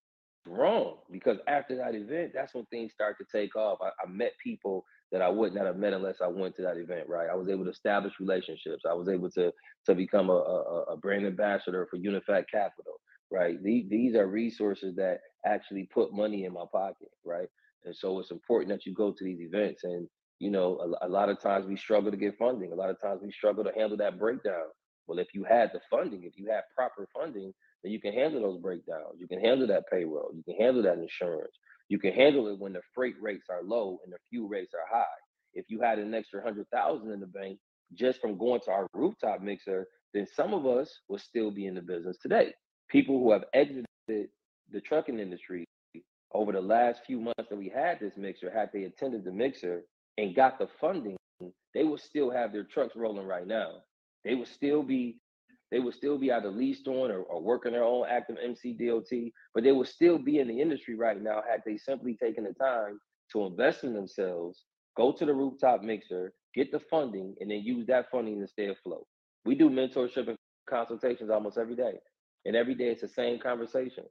[0.48, 3.80] wrong because after that event, that's when things start to take off.
[3.82, 6.78] I, I, met people that I would not have met unless I went to that
[6.78, 7.30] event, right?
[7.30, 8.84] I was able to establish relationships.
[8.90, 9.52] I was able to
[9.86, 12.94] to become a, a, a brand ambassador for Unified Capital,
[13.32, 13.62] right?
[13.62, 17.48] These, these are resources that actually put money in my pocket, right?
[17.86, 19.84] And so it's important that you go to these events.
[19.84, 20.08] And,
[20.40, 22.72] you know, a, a lot of times we struggle to get funding.
[22.72, 24.70] A lot of times we struggle to handle that breakdown.
[25.08, 28.42] Well, if you had the funding, if you had proper funding, then you can handle
[28.42, 29.20] those breakdowns.
[29.20, 30.32] You can handle that payroll.
[30.36, 31.56] You can handle that insurance.
[31.90, 34.98] You can handle it when the freight rates are low and the fuel rates are
[34.98, 35.06] high.
[35.54, 37.60] If you had an extra hundred thousand in the bank
[37.94, 41.76] just from going to our rooftop mixer, then some of us will still be in
[41.76, 42.54] the business today.
[42.90, 45.66] People who have exited the trucking industry
[46.34, 49.84] over the last few months that we had this mixer, had they attended the mixer
[50.18, 51.18] and got the funding,
[51.74, 53.82] they will still have their trucks rolling right now.
[54.24, 55.18] They will still be
[55.72, 59.10] they would still be either leased on or, or working their own active MC DOT,
[59.54, 62.54] but they would still be in the industry right now had they simply taken the
[62.54, 63.00] time
[63.32, 64.66] to invest in themselves,
[64.98, 68.68] go to the rooftop mixer, get the funding, and then use that funding to stay
[68.68, 69.06] afloat.
[69.46, 70.38] We do mentorship and
[70.70, 71.94] consultations almost every day.
[72.46, 74.04] And every day it's the same conversation.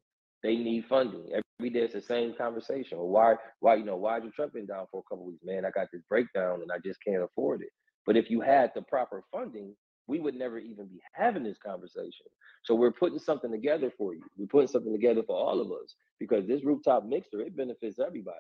[0.43, 1.29] They need funding.
[1.59, 2.99] Every day it's the same conversation.
[2.99, 5.45] Why, why, you know, why is your truck been down for a couple weeks?
[5.45, 7.69] Man, I got this breakdown and I just can't afford it.
[8.07, 9.75] But if you had the proper funding,
[10.07, 12.27] we would never even be having this conversation.
[12.65, 14.23] So we're putting something together for you.
[14.37, 18.39] We're putting something together for all of us because this rooftop mixer, it benefits everybody.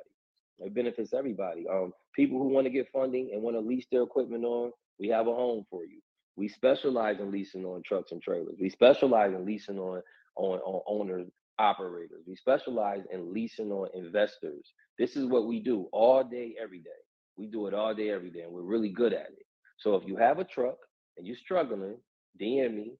[0.58, 1.66] It benefits everybody.
[1.68, 5.08] Um, people who want to get funding and want to lease their equipment on, we
[5.08, 6.00] have a home for you.
[6.36, 8.56] We specialize in leasing on trucks and trailers.
[8.60, 10.02] We specialize in leasing on
[10.36, 12.22] on, on owners, operators.
[12.26, 14.72] We specialize in leasing on investors.
[14.98, 16.90] This is what we do all day, every day.
[17.36, 19.46] We do it all day, every day, and we're really good at it.
[19.78, 20.76] So if you have a truck
[21.20, 21.96] and you're struggling,
[22.40, 22.92] DM me.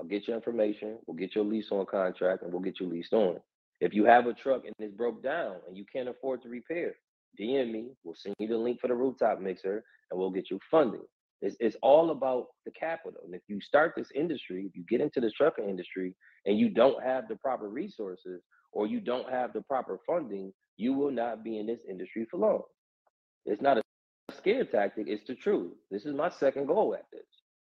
[0.00, 0.98] I'll get your information.
[1.06, 3.36] We'll get your lease on contract and we'll get you leased on.
[3.80, 6.96] If you have a truck and it's broke down and you can't afford to repair,
[7.40, 7.90] DM me.
[8.02, 11.04] We'll send you the link for the rooftop mixer and we'll get you funding.
[11.40, 13.20] It's, it's all about the capital.
[13.24, 16.16] And if you start this industry, if you get into the trucking industry
[16.46, 20.94] and you don't have the proper resources or you don't have the proper funding, you
[20.94, 22.62] will not be in this industry for long.
[23.46, 23.82] It's not a
[24.36, 25.74] scare tactic, it's the truth.
[25.92, 27.22] This is my second goal at this.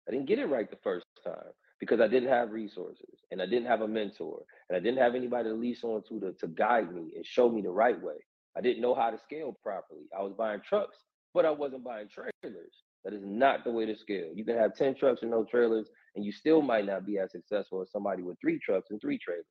[0.08, 3.46] I didn't get it right the first time because I didn't have resources and I
[3.46, 6.46] didn't have a mentor and I didn't have anybody to lease on to to, to
[6.48, 8.14] guide me and show me the right way.
[8.56, 10.06] I didn't know how to scale properly.
[10.16, 10.96] I was buying trucks,
[11.34, 12.72] but I wasn't buying trailers.
[13.04, 14.30] That is not the way to scale.
[14.34, 17.30] You can have 10 trucks and no trailers, and you still might not be as
[17.30, 19.44] successful as somebody with three trucks and three trailers.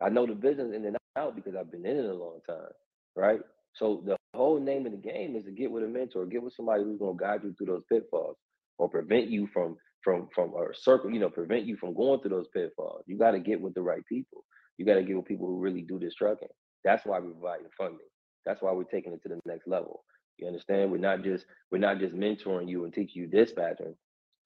[0.00, 2.70] I know the business in and out because I've been in it a long time,
[3.16, 3.40] right?
[3.74, 6.54] So the whole name of the game is to get with a mentor, get with
[6.54, 8.36] somebody who's going to guide you through those pitfalls
[8.80, 12.30] or prevent you from from from or circle, you know, prevent you from going through
[12.30, 13.04] those pitfalls.
[13.06, 14.44] You got to get with the right people.
[14.78, 16.48] You got to get with people who really do this trucking.
[16.82, 18.08] That's why we're providing funding.
[18.46, 20.02] That's why we're taking it to the next level.
[20.38, 20.90] You understand?
[20.90, 23.94] We're not just we're not just mentoring you and teaching you dispatching.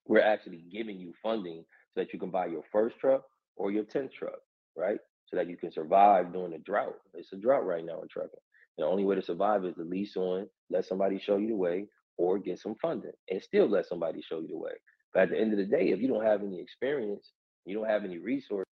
[0.06, 1.64] We're actually giving you funding
[1.94, 3.22] so that you can buy your first truck
[3.56, 4.40] or your 10th truck,
[4.76, 4.98] right?
[5.26, 6.96] So that you can survive during the drought.
[7.14, 8.40] It's a drought right now in trucking.
[8.78, 11.86] The only way to survive is to lease on, let somebody show you the way,
[12.16, 14.72] or get some funding and still let somebody show you the way.
[15.12, 17.32] But at the end of the day, if you don't have any experience,
[17.64, 18.66] you don't have any resources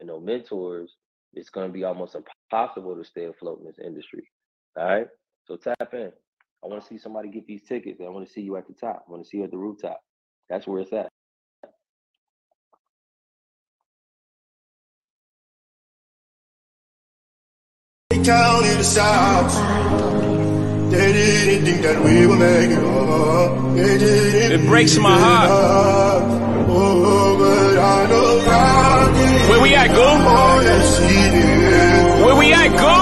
[0.00, 0.94] and no mentors,
[1.32, 4.28] it's going to be almost impossible to stay afloat in this industry.
[4.76, 5.06] All right.
[5.46, 6.12] So tap in.
[6.62, 8.00] I want to see somebody get these tickets.
[8.00, 9.04] I want to see you at the top.
[9.06, 10.00] I want to see you at the rooftop.
[10.48, 11.08] That's where it's at.
[18.24, 20.33] counted the stars.
[20.94, 23.74] They didn't think that we would make it up.
[23.74, 25.50] They didn't It breaks my heart.
[26.68, 28.34] Oh, but I know.
[29.50, 30.08] Where we at, go?
[32.24, 32.94] Where we at, go?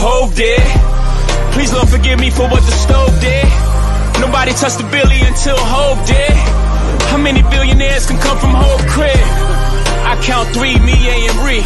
[0.00, 0.60] Hov did.
[1.52, 3.44] Please forgive me for what the stove did.
[4.20, 6.30] Nobody touched the billy until Hov did.
[7.10, 8.57] How many billionaires can come from
[10.22, 11.64] count three, me, A, and Ree.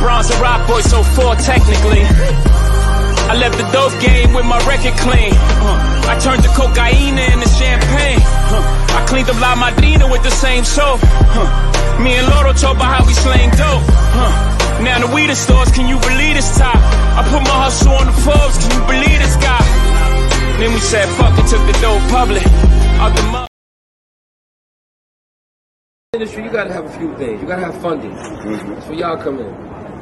[0.00, 2.02] Bronze and rock boy, so four technically.
[3.28, 5.34] I left the dope game with my record clean.
[6.08, 8.20] I turned the cocaine into champagne.
[8.96, 11.02] I cleaned up La Madrina with the same soap.
[12.00, 13.84] Me and Loro talk about how we slang dope.
[14.80, 16.76] Now the weed stores, can you believe this top?
[16.76, 19.60] I put my hustle on the Forbes, can you believe this guy?
[20.58, 22.46] Then we said fuck it, took the dope public.
[23.02, 23.47] Out the.
[26.18, 27.40] Industry, you gotta have a few things.
[27.40, 28.10] You gotta have funding.
[28.10, 28.74] Mm-hmm.
[28.74, 29.46] That's where y'all come in.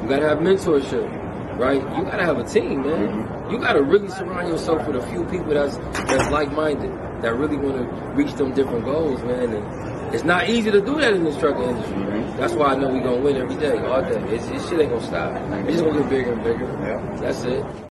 [0.01, 1.81] You gotta have mentorship, right?
[1.95, 3.07] You gotta have a team, man.
[3.07, 3.51] Mm-hmm.
[3.51, 6.91] You gotta really surround yourself with a few people that's that's like-minded,
[7.21, 9.53] that really want to reach them different goals, man.
[9.53, 11.95] And it's not easy to do that in this trucking industry.
[11.95, 12.37] Mm-hmm.
[12.37, 14.19] That's why I know we gonna win every day, all day.
[14.33, 15.35] It's, this shit ain't gonna stop.
[15.67, 17.17] It's just gonna get bigger and bigger.
[17.21, 17.86] That's it.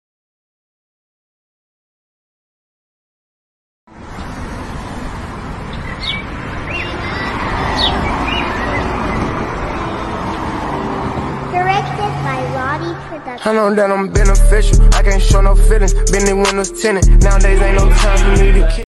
[13.40, 14.84] I know that I'm beneficial.
[14.94, 15.94] I can't show no feelings.
[16.12, 17.24] Been in windows tinted.
[17.24, 18.91] Nowadays ain't no time for me to.